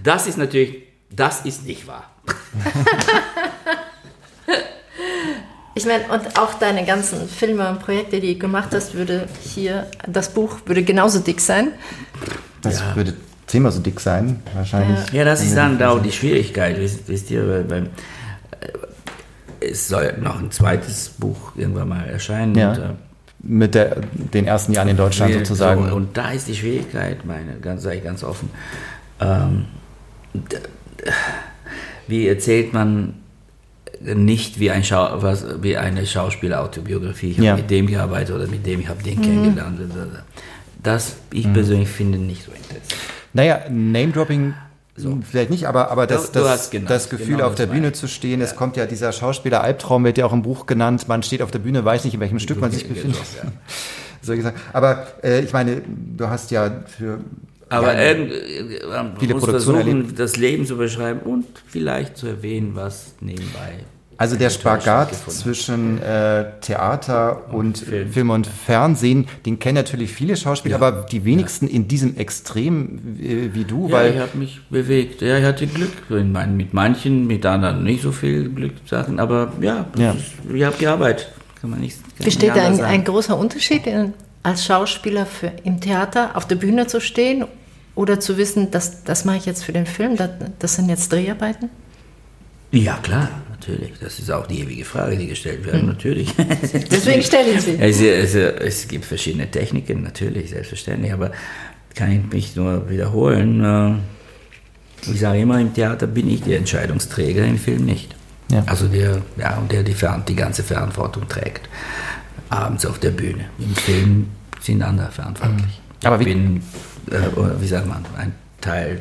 [0.02, 2.10] das ist natürlich, das ist nicht wahr.
[5.80, 9.86] Ich meine, und auch deine ganzen Filme und Projekte, die du gemacht hast, würde hier,
[10.06, 11.68] das Buch würde genauso dick sein.
[12.60, 12.96] Das ja.
[12.96, 13.14] würde
[13.46, 15.10] zehnmal so dick sein, wahrscheinlich.
[15.10, 20.18] Ja, das ist dann auch die Schwierigkeit, wisst, wisst ihr, weil beim, äh, es soll
[20.20, 22.54] noch ein zweites Buch irgendwann mal erscheinen.
[22.56, 22.72] Ja.
[22.72, 22.88] Und, äh,
[23.42, 25.88] mit der, den ersten Jahren in Deutschland sozusagen.
[25.88, 28.50] So, und da ist die Schwierigkeit, meine, ganz, sage ich ganz offen.
[29.18, 29.64] Ähm,
[32.06, 33.19] wie erzählt man
[34.00, 37.30] nicht wie, ein Schau was, wie eine Schauspielautobiografie.
[37.30, 37.56] Ich habe ja.
[37.56, 39.22] mit dem gearbeitet oder mit dem, ich habe den mhm.
[39.22, 39.78] kennengelernt.
[40.82, 41.52] Das, ich mhm.
[41.52, 42.94] persönlich finde nicht so interessant.
[43.32, 44.54] Naja, Name-Dropping
[44.96, 45.18] so.
[45.22, 48.06] Vielleicht nicht, aber, aber das, du, das, genau, das Gefühl, genau auf der Bühne zu
[48.06, 48.46] stehen, ja.
[48.46, 51.60] es kommt ja dieser Schauspieler-Albtraum, wird ja auch im Buch genannt, man steht auf der
[51.60, 53.20] Bühne, weiß nicht, in welchem Stück man sich befindet.
[53.42, 53.50] Ja.
[54.22, 54.58] so gesagt.
[54.72, 57.20] Aber äh, ich meine, du hast ja für
[57.70, 60.18] aber ja, äh, man viele muss versuchen, erlebt.
[60.18, 63.78] das Leben zu beschreiben und vielleicht zu erwähnen, was nebenbei.
[64.20, 68.12] Also der Spagat zwischen äh, Theater und, und Film.
[68.12, 68.28] Film.
[68.28, 70.86] und Fernsehen, den kennen natürlich viele Schauspieler, ja.
[70.86, 71.72] aber die wenigsten ja.
[71.72, 73.86] in diesem Extrem wie, wie du.
[73.86, 75.22] Ja, weil ich habe mich bewegt.
[75.22, 75.92] Ja, ich hatte Glück.
[76.10, 80.10] mit manchen, mit anderen nicht so viel Glückssachen, aber ja, ja.
[80.10, 81.30] Ist, ich habe gearbeitet.
[81.58, 84.12] Kann man nicht, kann Besteht da ein, ein, großer Unterschied in,
[84.42, 87.46] als Schauspieler für, im Theater auf der Bühne zu stehen
[87.94, 91.12] oder zu wissen, das, das mache ich jetzt für den Film, das, das sind jetzt
[91.12, 91.70] Dreharbeiten?
[92.72, 93.92] Ja, klar, natürlich.
[94.00, 95.86] Das ist auch die ewige Frage, die gestellt wird, hm.
[95.86, 96.32] natürlich.
[96.90, 97.76] Deswegen stelle ich sie.
[97.78, 101.32] Es, es, es, gibt verschiedene Techniken, natürlich, selbstverständlich, aber
[101.94, 103.64] kann ich mich nur wiederholen.
[103.64, 108.14] Äh, ich sage immer, im Theater bin ich der Entscheidungsträger, im Film nicht.
[108.52, 108.62] Ja.
[108.66, 109.94] Also der, ja, der die,
[110.28, 111.68] die ganze Verantwortung trägt,
[112.50, 113.46] abends auf der Bühne.
[113.58, 114.28] Im Film
[114.60, 115.80] sind andere verantwortlich.
[116.04, 116.62] Aber ich bin
[117.10, 119.00] äh, wie sagt man, ein Teil,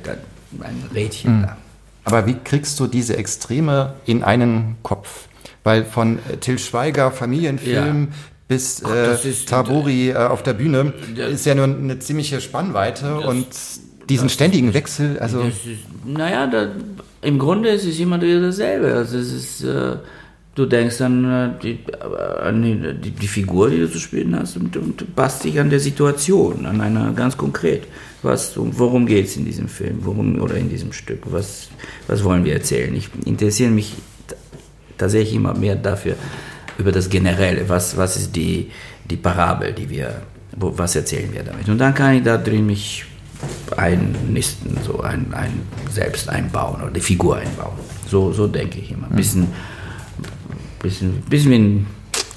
[0.62, 1.42] ein Rädchen mhm.
[1.44, 1.58] da.
[2.06, 5.28] Aber wie kriegst du diese Extreme in einen Kopf?
[5.64, 8.18] Weil von äh, Till Schweiger Familienfilm ja.
[8.48, 13.48] bis äh, Tabori äh, auf der Bühne ist ja nur eine ziemliche Spannweite das, und
[14.10, 15.42] diesen ständigen Wechsel, also...
[15.42, 15.60] Ist,
[16.04, 16.70] naja, da,
[17.22, 18.94] im Grunde ist es immer wieder dasselbe.
[18.94, 19.64] Also es ist...
[19.64, 19.98] Äh,
[20.60, 21.80] du denkst an äh, die,
[22.44, 22.62] an
[23.02, 26.66] die, die, Figur, die du zu spielen hast und, und passt dich an der Situation,
[26.66, 27.84] an einer ganz konkret.
[28.22, 31.22] Was, worum geht es in diesem Film worum, oder in diesem Stück?
[31.32, 31.70] Was,
[32.08, 32.94] was wollen wir erzählen?
[32.94, 33.96] Ich interessiere mich
[34.98, 36.16] tatsächlich immer mehr dafür,
[36.78, 37.70] über das Generelle.
[37.70, 38.72] Was, was ist die,
[39.10, 40.22] die Parabel, die wir,
[40.58, 41.70] wo, was erzählen wir damit?
[41.70, 43.06] Und dann kann ich da drin mich
[43.78, 47.78] einnisten, so ein, ein selbst einbauen oder die Figur einbauen.
[48.06, 49.10] So, so denke ich immer.
[49.10, 49.48] Ein bisschen
[50.80, 51.88] bisschen, bisschen wie ein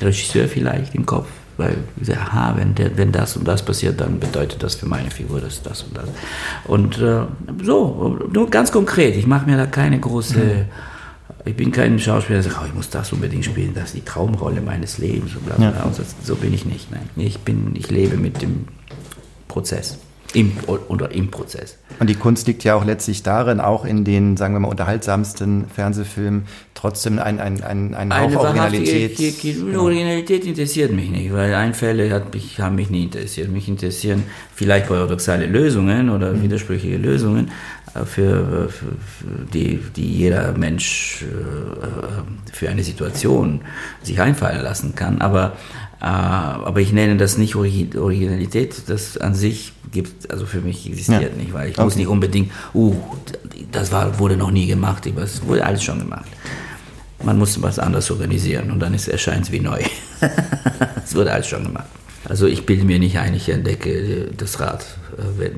[0.00, 4.00] Regisseur vielleicht im Kopf, weil ich sage, aha, wenn, der, wenn das und das passiert,
[4.00, 6.08] dann bedeutet das für meine Figur das, das und das.
[6.64, 7.22] Und äh,
[7.62, 10.64] so, nur ganz konkret, ich mache mir da keine große, mhm.
[11.44, 14.04] ich bin kein Schauspieler, der sagt, oh, ich muss das unbedingt spielen, das ist die
[14.04, 15.92] Traumrolle meines Lebens und bla, bla, ja.
[15.92, 16.90] so, so bin ich nicht.
[16.90, 17.08] Nein.
[17.16, 18.66] Ich, bin, ich lebe mit dem
[19.48, 19.98] Prozess.
[20.34, 20.52] Im,
[20.88, 21.76] oder im Prozess.
[21.98, 25.66] Und die Kunst liegt ja auch letztlich darin, auch in den, sagen wir mal, unterhaltsamsten
[25.68, 29.18] Fernsehfilmen trotzdem ein, ein, ein, ein Hauch Originalität.
[29.18, 33.50] Die, die, die Originalität interessiert mich nicht, weil Einfälle hat mich, haben mich nie interessiert.
[33.50, 34.24] Mich interessieren
[34.54, 36.42] vielleicht paradoxale Lösungen oder mhm.
[36.42, 37.50] widersprüchliche Lösungen,
[37.94, 38.86] äh, für, für,
[39.52, 43.60] die, die jeder Mensch äh, für eine Situation
[44.02, 45.20] sich einfallen lassen kann.
[45.20, 45.56] Aber,
[45.91, 51.22] äh, aber ich nenne das nicht Originalität, das an sich gibt, also für mich existiert
[51.22, 51.36] ja.
[51.36, 51.84] nicht, weil ich okay.
[51.84, 52.96] muss nicht unbedingt, uh,
[53.70, 56.26] das war, wurde noch nie gemacht, es wurde alles schon gemacht.
[57.22, 59.80] Man muss was anderes organisieren und dann erscheint es wie neu.
[61.04, 61.86] es wurde alles schon gemacht.
[62.24, 64.84] Also ich bilde mir nicht ein, ich entdecke das Rad
[65.40, 65.50] äh,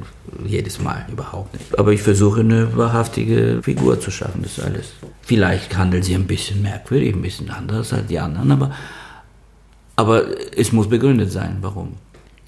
[0.47, 1.79] jedes Mal überhaupt nicht.
[1.79, 4.93] Aber ich versuche eine wahrhaftige Figur zu schaffen, das ist alles.
[5.23, 8.73] Vielleicht handelt sie ein bisschen merkwürdig, ein bisschen anders als die anderen, aber,
[9.97, 10.25] aber
[10.57, 11.95] es muss begründet sein, warum.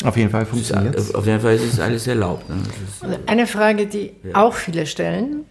[0.04, 1.14] Auf jeden Fall funktioniert es.
[1.14, 2.48] Auf jeden Fall ist es alles erlaubt.
[2.48, 3.18] Ne?
[3.26, 4.34] Eine Frage, die ja.
[4.34, 5.44] auch viele stellen,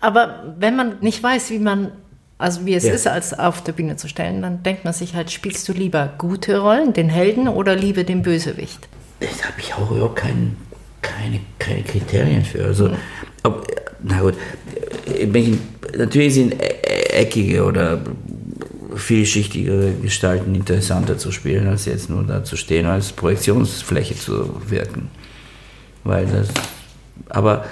[0.00, 1.92] aber wenn man nicht weiß, wie man
[2.36, 2.92] also wie es ja.
[2.92, 6.12] ist, als auf der Bühne zu stellen, dann denkt man sich halt, spielst du lieber
[6.18, 8.88] gute Rollen, den Helden oder lieber den Bösewicht?
[9.20, 10.56] Da habe ich auch überhaupt kein,
[11.00, 12.64] keine, keine Kriterien für.
[12.64, 12.96] Also, mhm.
[13.44, 13.66] ob,
[14.02, 14.34] na gut,
[15.96, 16.66] natürlich sind e-,
[17.12, 18.00] eckige oder
[18.96, 25.10] vielschichtige Gestalten interessanter zu spielen, als jetzt nur da zu stehen, als Projektionsfläche zu wirken.
[26.04, 26.48] Weil das,
[27.28, 27.64] aber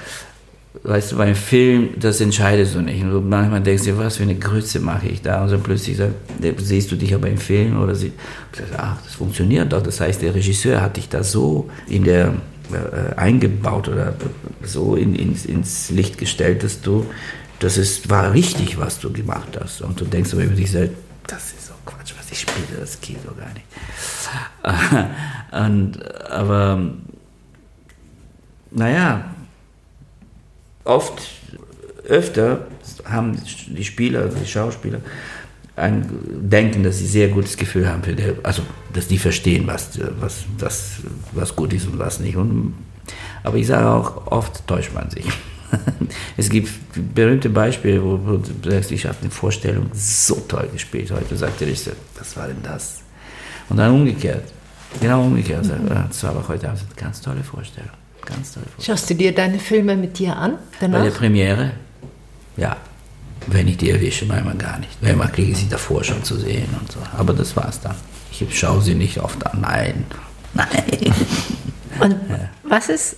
[0.82, 3.02] weißt du, beim Film, das entscheidest du nicht.
[3.02, 5.42] Und manchmal denkst du, was für eine Grütze mache ich da?
[5.44, 6.10] Und dann plötzlich sag,
[6.58, 8.12] siehst du dich aber im Film oder sie,
[8.76, 9.82] ach, das funktioniert doch.
[9.82, 12.34] Das heißt, der Regisseur hat dich da so in der
[12.72, 14.14] äh, eingebaut oder
[14.62, 17.06] so in, ins, ins Licht gestellt, dass du,
[17.58, 19.82] das ist, war richtig, was du gemacht hast.
[19.82, 20.96] Und du denkst aber über dich selbst,
[21.26, 23.66] das ist so Quatsch, was ich spiele, das geht doch gar nicht.
[25.52, 26.80] Und, aber,
[28.70, 29.24] naja,
[30.84, 31.22] oft,
[32.08, 32.66] öfter
[33.04, 35.00] haben die Spieler, die Schauspieler,
[35.76, 36.08] ein
[36.50, 38.62] Denken, dass sie sehr gutes Gefühl haben für der, also
[38.92, 40.96] dass die verstehen, was, was, das,
[41.32, 42.36] was gut ist und was nicht.
[42.36, 42.74] Und,
[43.42, 45.26] aber ich sage auch, oft täuscht man sich.
[46.36, 46.70] Es gibt
[47.14, 51.10] berühmte Beispiele, wo, du sagst, ich habe eine Vorstellung so toll gespielt.
[51.10, 53.00] Heute sagt der Richter, was war denn das?
[53.68, 54.44] Und dann umgekehrt,
[55.00, 55.64] genau umgekehrt.
[55.64, 55.88] Mhm.
[56.08, 57.90] Das war aber heute Abend eine ganz tolle Vorstellung.
[58.24, 58.62] Ganz toll.
[58.80, 60.58] Schaust du dir deine Filme mit dir an?
[60.80, 60.98] Danach?
[61.00, 61.72] Bei der Premiere?
[62.56, 62.76] Ja.
[63.48, 65.02] Wenn ich die erwische, manchmal gar nicht.
[65.02, 67.00] Manchmal kriege ich sie davor schon zu sehen und so.
[67.16, 67.96] Aber das war's dann.
[68.30, 69.60] Ich schaue sie nicht oft an.
[69.60, 70.04] Nein.
[70.54, 71.14] Nein.
[71.98, 72.48] Und ja.
[72.62, 73.16] was ist,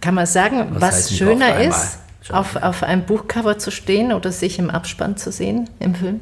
[0.00, 1.98] kann man sagen, was, was schöner auf ist,
[2.30, 6.20] auf, auf einem Buchcover zu stehen oder sich im Abspann zu sehen im Film?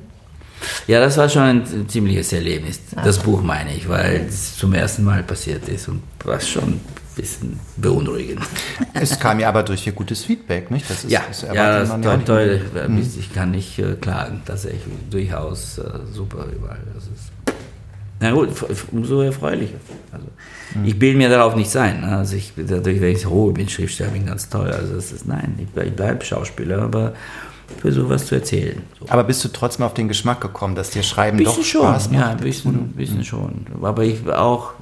[0.86, 2.80] Ja, das war schon ein ziemliches Erlebnis.
[3.04, 6.80] Das Buch meine ich, weil es zum ersten Mal passiert ist und was schon
[7.18, 8.40] bisschen beunruhigend.
[8.94, 10.88] Es kam ja aber durch ihr gutes Feedback, nicht?
[10.88, 12.60] Das ist, ja, das ja, das toll, toll.
[12.88, 12.98] Mhm.
[13.18, 16.78] Ich kann nicht äh, klagen, tatsächlich durchaus äh, super überall.
[16.94, 17.32] Das ist,
[18.20, 18.50] na gut,
[18.92, 19.78] umso erfreulicher.
[20.12, 20.27] Also.
[20.84, 22.02] Ich bilde mir darauf nicht sein.
[22.02, 22.18] Ne?
[22.18, 24.70] Also ich, dadurch, wenn ich so, oh, ich bin Schriftsteller, bin ganz toll.
[24.70, 27.14] Also das ist, nein, ich, ich bleibe Schauspieler, aber
[27.80, 28.82] versuche was zu erzählen.
[28.98, 29.06] So.
[29.08, 32.12] Aber bist du trotzdem auf den Geschmack gekommen, dass dir Schreiben doch Spaß schon, macht?
[32.12, 33.24] Ja, ein bisschen, bisschen mhm.
[33.24, 33.66] schon.
[33.82, 34.74] Aber ich auch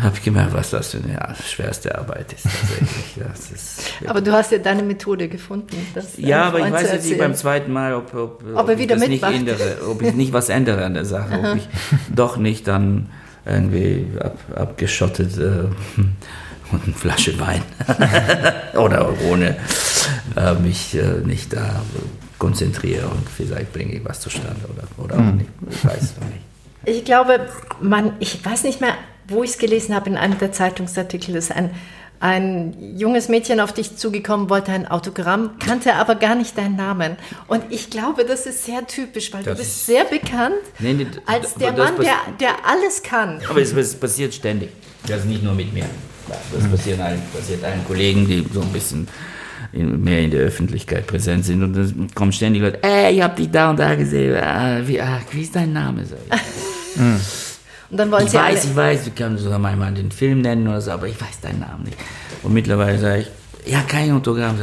[0.00, 3.16] habe ich gemerkt, was das für eine ja, schwerste Arbeit ist tatsächlich.
[3.52, 5.76] ist aber du hast ja deine Methode gefunden.
[6.16, 9.06] ja, aber ich weiß jetzt nicht beim zweiten Mal, ob, ob, ob, ob ich das
[9.06, 11.68] nicht ändere, ob ich nicht was ändere an der Sache, ob ich
[12.14, 13.10] doch nicht dann
[13.44, 15.40] irgendwie ab, abgeschottet äh,
[16.72, 17.62] und eine Flasche Wein
[18.74, 19.56] oder ohne
[20.36, 21.82] äh, mich äh, nicht da
[22.38, 25.28] konzentriere und vielleicht bringe ich was zustande oder, oder mhm.
[25.28, 25.50] auch nicht.
[25.70, 26.40] Ich weiß es noch nicht.
[26.84, 27.48] Ich glaube,
[27.80, 28.94] man, ich weiß nicht mehr,
[29.28, 31.70] wo ich es gelesen habe in einem der Zeitungsartikel, ist ein,
[32.22, 37.16] ein junges Mädchen auf dich zugekommen, wollte ein Autogramm, kannte aber gar nicht deinen Namen.
[37.48, 41.06] Und ich glaube, das ist sehr typisch, weil das du bist sehr bekannt nee, nee,
[41.26, 43.40] als der Mann, der, der alles kann.
[43.50, 44.70] Aber es passiert ständig.
[45.04, 45.84] Das ist nicht nur mit mir.
[46.52, 49.08] Das passiert allen, passiert allen Kollegen, die so ein bisschen
[49.72, 51.64] mehr in der Öffentlichkeit präsent sind.
[51.64, 54.36] Und dann kommen ständig Leute, ey, ich hab dich da und da gesehen.
[54.36, 56.04] Ah, wie, ah, wie ist dein Name?
[56.06, 56.18] Sag
[56.94, 57.51] ich.
[57.92, 60.40] Und dann wollen ich sie weiß, alle ich weiß, wir können sogar manchmal den Film
[60.40, 61.98] nennen oder so, aber ich weiß deinen Namen nicht.
[62.42, 64.56] Und mittlerweile sage ich, ja, kein Autogramm.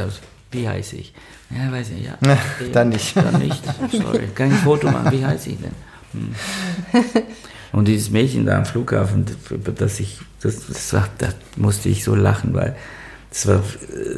[0.51, 1.13] Wie heiße ich?
[1.51, 2.17] Ja, weiß ich, ja.
[2.21, 3.15] Okay, dann nicht.
[3.15, 3.63] Dann nicht.
[3.91, 4.29] Sorry.
[4.33, 5.11] Kann ich ein Foto machen?
[5.11, 5.71] Wie heiße ich denn?
[6.13, 6.35] Hm.
[7.71, 9.25] Und dieses Mädchen da am Flughafen,
[9.75, 12.75] das ich, das, das, da musste ich so lachen, weil
[13.31, 13.61] es war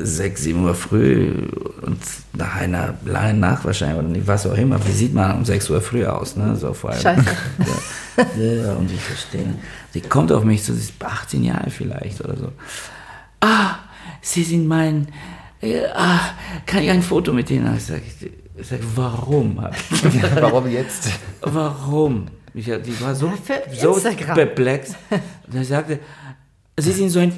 [0.04, 1.48] sechs, sieben Uhr früh
[1.82, 2.00] und
[2.34, 5.82] nach einer langen Nacht wahrscheinlich, oder was auch immer, wie sieht man um sechs Uhr
[5.82, 6.56] früh aus, ne?
[6.56, 7.02] So vor allem.
[7.02, 7.26] Scheiße.
[8.38, 9.56] Ja, ja, und ich verstehe.
[9.94, 12.52] Sie kommt auf mich, so, sie ist 18 Jahre vielleicht oder so.
[13.40, 13.76] Ah,
[14.22, 15.08] Sie sind mein,
[15.62, 16.20] äh, ah,
[16.66, 17.76] kann ich ein Foto mit Ihnen?
[17.78, 18.02] Ich sage,
[18.58, 19.58] ich sag, warum?
[20.36, 21.10] warum jetzt?
[21.42, 22.28] Warum?
[22.54, 23.32] Ich, die war so,
[23.72, 24.02] so
[24.34, 24.94] perplex.
[25.48, 26.00] Und er sagte,
[26.78, 27.34] Sie sind so ein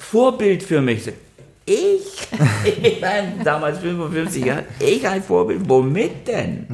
[0.00, 1.12] Vorbild für mich.
[1.66, 2.28] Ich,
[2.82, 6.66] ich meine, damals 55 Jahre, ich ein Vorbild, womit denn?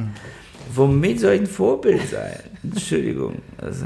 [0.73, 2.39] Womit soll ich ein Vorbild sein?
[2.63, 3.35] Entschuldigung.
[3.57, 3.85] Also,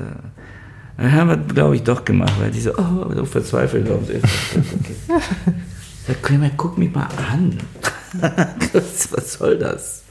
[0.98, 4.24] dann haben wir, glaube ich, doch gemacht, weil die so, oh, so verzweifelt ist.
[4.54, 5.22] Okay.
[6.08, 7.60] Sag, Kramer, guck mich mal an.
[9.12, 10.04] Was soll das?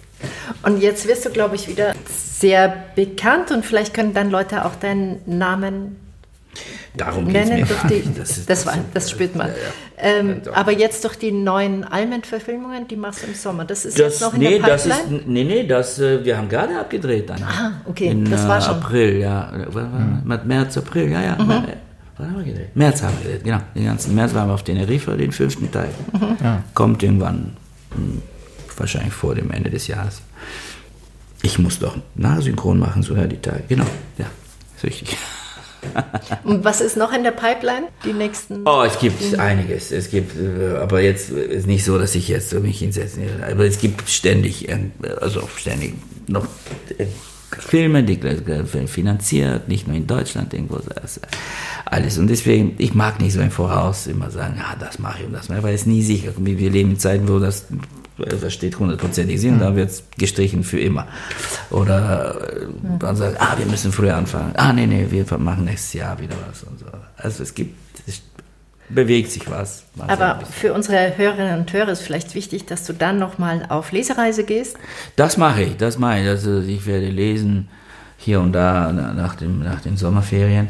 [0.62, 4.76] Und jetzt wirst du, glaube ich, wieder sehr bekannt und vielleicht können dann Leute auch
[4.76, 5.97] deinen Namen
[6.97, 7.69] Darum geht's nennen.
[7.69, 8.19] mir die, nicht.
[8.19, 9.49] das, ist- war, das spürt man.
[9.49, 10.19] Ja, ja.
[10.19, 13.65] Ähm, Ja, aber jetzt durch die neuen Almen-Verfilmungen, die machst du im Sommer.
[13.65, 15.19] Das ist jetzt Das, noch in nee, der das Pipeline?
[15.19, 17.43] ist, nee, nee, das, äh, wir haben gerade abgedreht dann.
[17.43, 18.77] Ah, okay, In, das war äh, schon.
[18.79, 18.83] Mhm.
[18.85, 19.53] April, ja.
[19.69, 21.37] War- März, April, ja, ja.
[21.39, 22.77] Wann haben wir gedreht?
[22.77, 23.61] März haben wir gedreht, genau.
[23.75, 25.89] Den ganzen März waren wir auf Teneriffa, den fünften Teil.
[26.13, 26.37] Mhm.
[26.75, 27.57] Kommt irgendwann,
[27.95, 28.21] hm,
[28.77, 30.21] wahrscheinlich vor dem Ende des Jahres.
[31.43, 33.63] Ich muss doch nachsynchron machen, sogar die Tage.
[33.69, 33.87] Genau,
[34.19, 34.27] ja,
[34.77, 35.17] ist richtig.
[36.45, 37.89] Und was ist noch in der Pipeline?
[38.05, 38.66] Die nächsten.
[38.66, 39.93] Oh, es gibt einiges.
[39.93, 43.20] Es gibt, äh, aber jetzt ist nicht so, dass ich jetzt mich hinsetze.
[43.51, 44.78] Aber es gibt ständig, äh,
[45.20, 45.95] also ständig
[46.26, 46.47] noch
[46.99, 47.07] äh,
[47.59, 50.78] Filme, die äh, finanziert, nicht nur in Deutschland irgendwo.
[50.78, 51.20] das,
[51.85, 52.18] Alles.
[52.18, 55.33] Und deswegen, ich mag nicht so im Voraus immer sagen, ja, das mache ich und
[55.33, 56.33] das mache ich, weil es nie sicher.
[56.37, 57.66] Wir leben in Zeiten, wo das
[58.21, 61.07] da steht hundertprozentig Sinn, da wird es gestrichen für immer.
[61.71, 62.66] Oder äh,
[63.03, 64.53] man sagt, ah, wir müssen früher anfangen.
[64.57, 66.87] Ah, nee, nee, wir machen nächstes Jahr wieder was und so.
[67.16, 68.23] Also es gibt, es
[68.89, 69.85] bewegt sich was.
[70.09, 74.45] Aber für unsere Hörerinnen und Hörer ist vielleicht wichtig, dass du dann nochmal auf Lesereise
[74.45, 74.77] gehst.
[75.16, 76.29] Das mache ich, das mache ich.
[76.29, 77.68] Also ich werde lesen
[78.16, 80.66] hier und da na- nach, dem, nach den Sommerferien.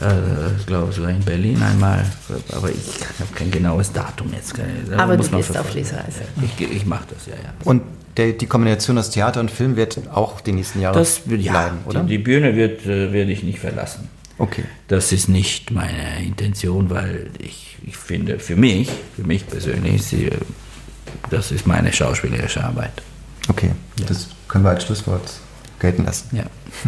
[0.00, 2.04] Äh, ich glaube sogar in Berlin einmal,
[2.52, 4.54] aber ich habe kein genaues Datum jetzt.
[4.90, 5.72] Da Aber muss du gehst auf.
[5.74, 6.22] Lesereise.
[6.42, 7.52] Ich, ich mache das, ja, ja.
[7.64, 7.82] Und
[8.16, 11.52] der, die Kombination aus Theater und Film wird auch die nächsten Jahre Das wird, ja,
[11.52, 12.02] bleiben, oder?
[12.02, 14.08] Die, die Bühne wird, äh, werde ich nicht verlassen.
[14.38, 14.64] okay.
[14.88, 20.26] Das ist nicht meine Intention, weil ich, ich finde, für mich, für mich persönlich, sie,
[20.26, 20.36] äh,
[21.30, 22.92] das ist meine schauspielerische Arbeit.
[23.48, 23.70] Okay,
[24.06, 25.22] das können wir als Schlusswort
[25.80, 26.36] gelten lassen.
[26.36, 26.44] Ja.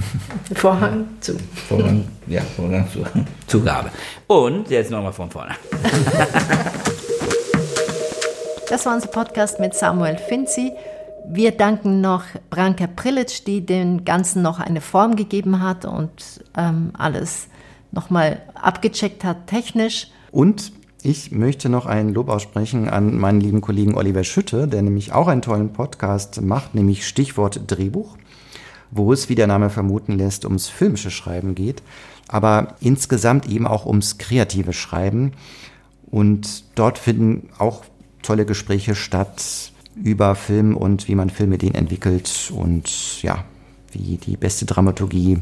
[0.55, 1.37] Vorhang zu.
[1.69, 3.05] Vorgang, ja, Vorgang zu,
[3.47, 3.91] Zugabe.
[4.27, 5.55] Und jetzt nochmal von vorne.
[8.69, 10.73] Das war unser Podcast mit Samuel Finzi.
[11.27, 16.91] Wir danken noch Branka Prilic, die dem Ganzen noch eine Form gegeben hat und ähm,
[16.97, 17.49] alles
[17.93, 20.09] nochmal abgecheckt hat technisch.
[20.31, 20.73] Und
[21.03, 25.29] ich möchte noch ein Lob aussprechen an meinen lieben Kollegen Oliver Schütte, der nämlich auch
[25.29, 28.17] einen tollen Podcast macht, nämlich Stichwort Drehbuch,
[28.91, 31.83] wo es, wie der Name vermuten lässt, ums filmische Schreiben geht,
[32.27, 35.33] aber insgesamt eben auch ums kreative Schreiben.
[36.11, 37.85] Und dort finden auch
[38.23, 39.73] tolle Gespräche statt
[40.03, 43.45] über Film und wie man Filmideen entwickelt und ja,
[43.93, 45.39] wie die beste Dramaturgie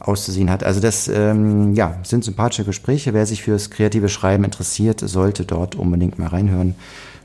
[0.00, 0.64] auszusehen hat.
[0.64, 3.14] Also das ähm, ja, sind sympathische Gespräche.
[3.14, 6.74] Wer sich fürs kreative Schreiben interessiert, sollte dort unbedingt mal reinhören.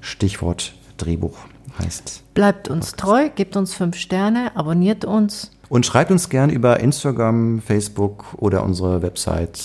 [0.02, 1.38] Stichwort Drehbuch
[1.78, 2.24] heißt.
[2.34, 5.52] Bleibt uns treu, gebt uns fünf Sterne, abonniert uns.
[5.70, 9.60] Und schreibt uns gern über Instagram, Facebook oder unsere Website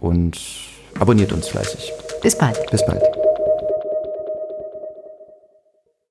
[0.00, 0.38] und
[0.98, 1.92] abonniert uns fleißig.
[2.22, 2.58] Bis bald.
[2.70, 3.02] Bis bald.